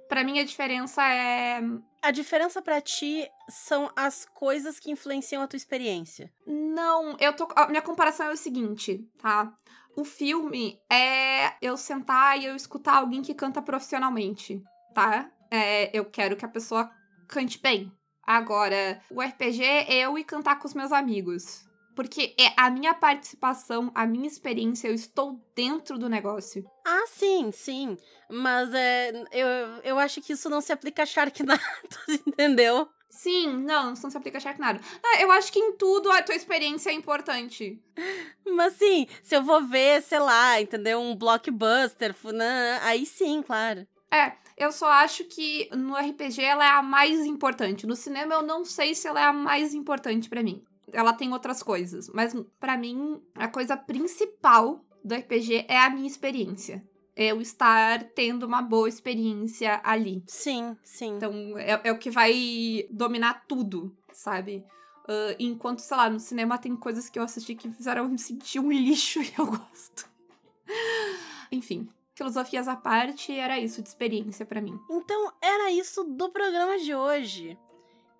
Pra 0.09 0.25
mim, 0.25 0.39
a 0.39 0.43
diferença 0.43 1.01
é. 1.01 1.61
A 2.01 2.11
diferença 2.11 2.61
pra 2.61 2.81
ti 2.81 3.25
são 3.47 3.89
as 3.95 4.25
coisas 4.25 4.77
que 4.77 4.91
influenciam 4.91 5.41
a 5.41 5.47
tua 5.47 5.55
experiência. 5.55 6.29
Não, 6.45 7.15
eu 7.17 7.33
tô. 7.33 7.47
A 7.55 7.67
minha 7.67 7.81
comparação 7.81 8.25
é 8.25 8.33
o 8.33 8.37
seguinte, 8.37 9.07
tá? 9.17 9.53
O 9.95 10.03
filme 10.03 10.77
é 10.91 11.53
eu 11.61 11.77
sentar 11.77 12.37
e 12.37 12.45
eu 12.45 12.55
escutar 12.55 12.95
alguém 12.95 13.21
que 13.21 13.33
canta 13.33 13.61
profissionalmente, 13.61 14.61
tá? 14.93 15.31
É, 15.49 15.95
eu 15.97 16.03
quero 16.05 16.35
que 16.35 16.45
a 16.45 16.49
pessoa 16.49 16.91
cante 17.27 17.57
bem. 17.61 17.91
Agora, 18.23 19.01
o 19.09 19.21
RPG 19.21 19.63
é 19.63 19.99
eu 19.99 20.17
ir 20.17 20.23
cantar 20.25 20.59
com 20.59 20.67
os 20.67 20.73
meus 20.73 20.91
amigos. 20.91 21.65
Porque 21.95 22.35
é 22.39 22.53
a 22.57 22.69
minha 22.69 22.93
participação, 22.93 23.91
a 23.93 24.05
minha 24.05 24.27
experiência, 24.27 24.87
eu 24.87 24.93
estou 24.93 25.39
dentro 25.55 25.97
do 25.97 26.09
negócio. 26.09 26.65
Ah, 26.85 27.05
sim, 27.07 27.51
sim. 27.51 27.97
Mas 28.29 28.73
é, 28.73 29.11
eu, 29.31 29.47
eu 29.83 29.99
acho 29.99 30.21
que 30.21 30.33
isso 30.33 30.49
não 30.49 30.61
se 30.61 30.71
aplica 30.71 31.03
a 31.03 31.05
Sharknado, 31.05 31.61
entendeu? 32.25 32.87
Sim, 33.09 33.57
não, 33.63 33.91
isso 33.91 34.03
não 34.03 34.09
se 34.09 34.17
aplica 34.17 34.37
a 34.37 34.41
Sharknado. 34.41 34.79
Ah, 35.03 35.21
eu 35.21 35.29
acho 35.31 35.51
que 35.51 35.59
em 35.59 35.73
tudo 35.73 36.09
a 36.09 36.23
tua 36.23 36.33
experiência 36.33 36.89
é 36.89 36.93
importante. 36.93 37.77
Mas 38.45 38.73
sim, 38.73 39.05
se 39.21 39.35
eu 39.35 39.43
vou 39.43 39.67
ver, 39.67 40.01
sei 40.01 40.19
lá, 40.19 40.61
entendeu? 40.61 40.99
Um 40.99 41.13
blockbuster, 41.15 42.13
funan, 42.13 42.79
aí 42.81 43.05
sim, 43.05 43.43
claro. 43.43 43.85
É, 44.09 44.33
eu 44.57 44.71
só 44.71 44.89
acho 44.89 45.25
que 45.25 45.69
no 45.75 45.95
RPG 45.95 46.41
ela 46.41 46.65
é 46.65 46.69
a 46.69 46.81
mais 46.81 47.25
importante. 47.25 47.85
No 47.85 47.95
cinema 47.95 48.35
eu 48.35 48.41
não 48.41 48.63
sei 48.63 48.95
se 48.95 49.07
ela 49.07 49.19
é 49.19 49.23
a 49.23 49.33
mais 49.33 49.73
importante 49.73 50.29
pra 50.29 50.41
mim. 50.41 50.63
Ela 50.93 51.13
tem 51.13 51.31
outras 51.33 51.63
coisas, 51.63 52.09
mas 52.09 52.35
pra 52.59 52.77
mim 52.77 53.21
a 53.35 53.47
coisa 53.47 53.75
principal 53.77 54.83
do 55.03 55.15
RPG 55.15 55.65
é 55.67 55.79
a 55.79 55.89
minha 55.89 56.07
experiência. 56.07 56.83
É 57.15 57.27
eu 57.27 57.41
estar 57.41 58.03
tendo 58.15 58.43
uma 58.43 58.61
boa 58.61 58.87
experiência 58.87 59.81
ali. 59.83 60.23
Sim, 60.27 60.77
sim. 60.83 61.15
Então 61.17 61.57
é, 61.57 61.81
é 61.83 61.91
o 61.91 61.97
que 61.97 62.09
vai 62.09 62.87
dominar 62.89 63.45
tudo, 63.47 63.95
sabe? 64.13 64.65
Ah, 65.11 65.35
enquanto, 65.37 65.79
sei 65.79 65.97
lá, 65.97 66.09
no 66.09 66.19
cinema 66.19 66.57
tem 66.57 66.75
coisas 66.75 67.09
que 67.09 67.19
eu 67.19 67.23
assisti 67.23 67.53
que 67.53 67.69
fizeram 67.71 68.03
eu 68.03 68.09
me 68.09 68.17
sentir 68.17 68.59
um 68.59 68.71
lixo 68.71 69.19
e 69.21 69.33
eu 69.37 69.45
gosto. 69.45 70.09
Enfim, 71.51 71.89
filosofias 72.15 72.67
à 72.67 72.77
parte, 72.77 73.33
era 73.33 73.59
isso 73.59 73.81
de 73.81 73.89
experiência 73.89 74.45
pra 74.45 74.61
mim. 74.61 74.79
Então 74.89 75.33
era 75.41 75.69
isso 75.71 76.05
do 76.05 76.29
programa 76.29 76.77
de 76.77 76.95
hoje. 76.95 77.57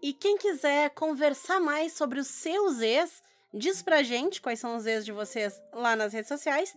E 0.02 0.14
quem 0.14 0.36
quiser 0.38 0.90
conversar 0.92 1.60
mais 1.60 1.94
sobre 1.94 2.20
os 2.20 2.28
seus 2.28 2.82
ex, 2.82 3.22
diz 3.54 3.84
pra 3.84 4.02
gente 4.02 4.42
quais 4.42 4.60
são 4.60 4.76
os 4.76 4.88
ex 4.88 5.06
de 5.06 5.12
vocês 5.12 5.62
lá 5.72 5.96
nas 5.96 6.12
redes 6.12 6.28
sociais 6.28 6.76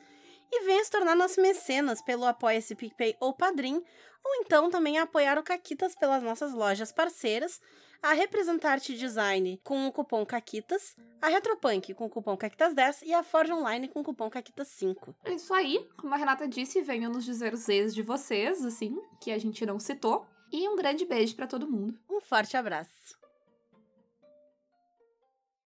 e 0.53 0.65
venha 0.65 0.85
se 0.85 0.91
tornar 0.91 1.17
nosso 1.17 1.41
mecenas 1.41 2.03
pelo 2.03 2.27
Apoia-se 2.27 2.75
PicPay 2.75 3.17
ou 3.19 3.33
Padrim, 3.33 3.83
ou 4.23 4.35
então 4.41 4.71
também 4.71 4.99
apoiar 4.99 5.39
o 5.39 5.43
Caquitas 5.43 5.95
pelas 5.95 6.23
nossas 6.23 6.53
lojas 6.53 6.93
parceiras, 6.93 7.61
a 8.03 8.13
Representarte 8.13 8.95
Design 8.95 9.59
com 9.65 9.87
o 9.87 9.93
cupom 9.93 10.27
Caquitas, 10.27 10.95
a 11.23 11.29
Retropunk 11.29 11.95
com 11.95 12.05
o 12.05 12.11
cupom 12.11 12.37
Caquitas10 12.37 12.99
e 13.05 13.15
a 13.15 13.23
Forge 13.23 13.53
Online 13.53 13.89
com 13.89 14.01
o 14.01 14.05
cupom 14.05 14.29
Caquitas5. 14.29 15.15
É 15.25 15.33
isso 15.33 15.55
aí, 15.55 15.89
como 15.97 16.13
a 16.13 16.19
Renata 16.19 16.47
disse, 16.47 16.83
venham 16.83 17.11
nos 17.11 17.25
dizer 17.25 17.55
os 17.55 17.69
ex 17.71 17.95
de 17.95 18.03
vocês, 18.03 18.63
assim, 18.65 19.01
que 19.19 19.31
a 19.31 19.39
gente 19.39 19.65
não 19.65 19.81
citou. 19.81 20.27
E 20.57 20.69
um 20.69 20.77
grande 20.77 21.05
beijo 21.05 21.35
pra 21.35 21.49
todo 21.49 21.69
mundo. 21.69 21.99
Um 22.09 22.21
forte 22.21 22.57
abraço! 22.57 23.19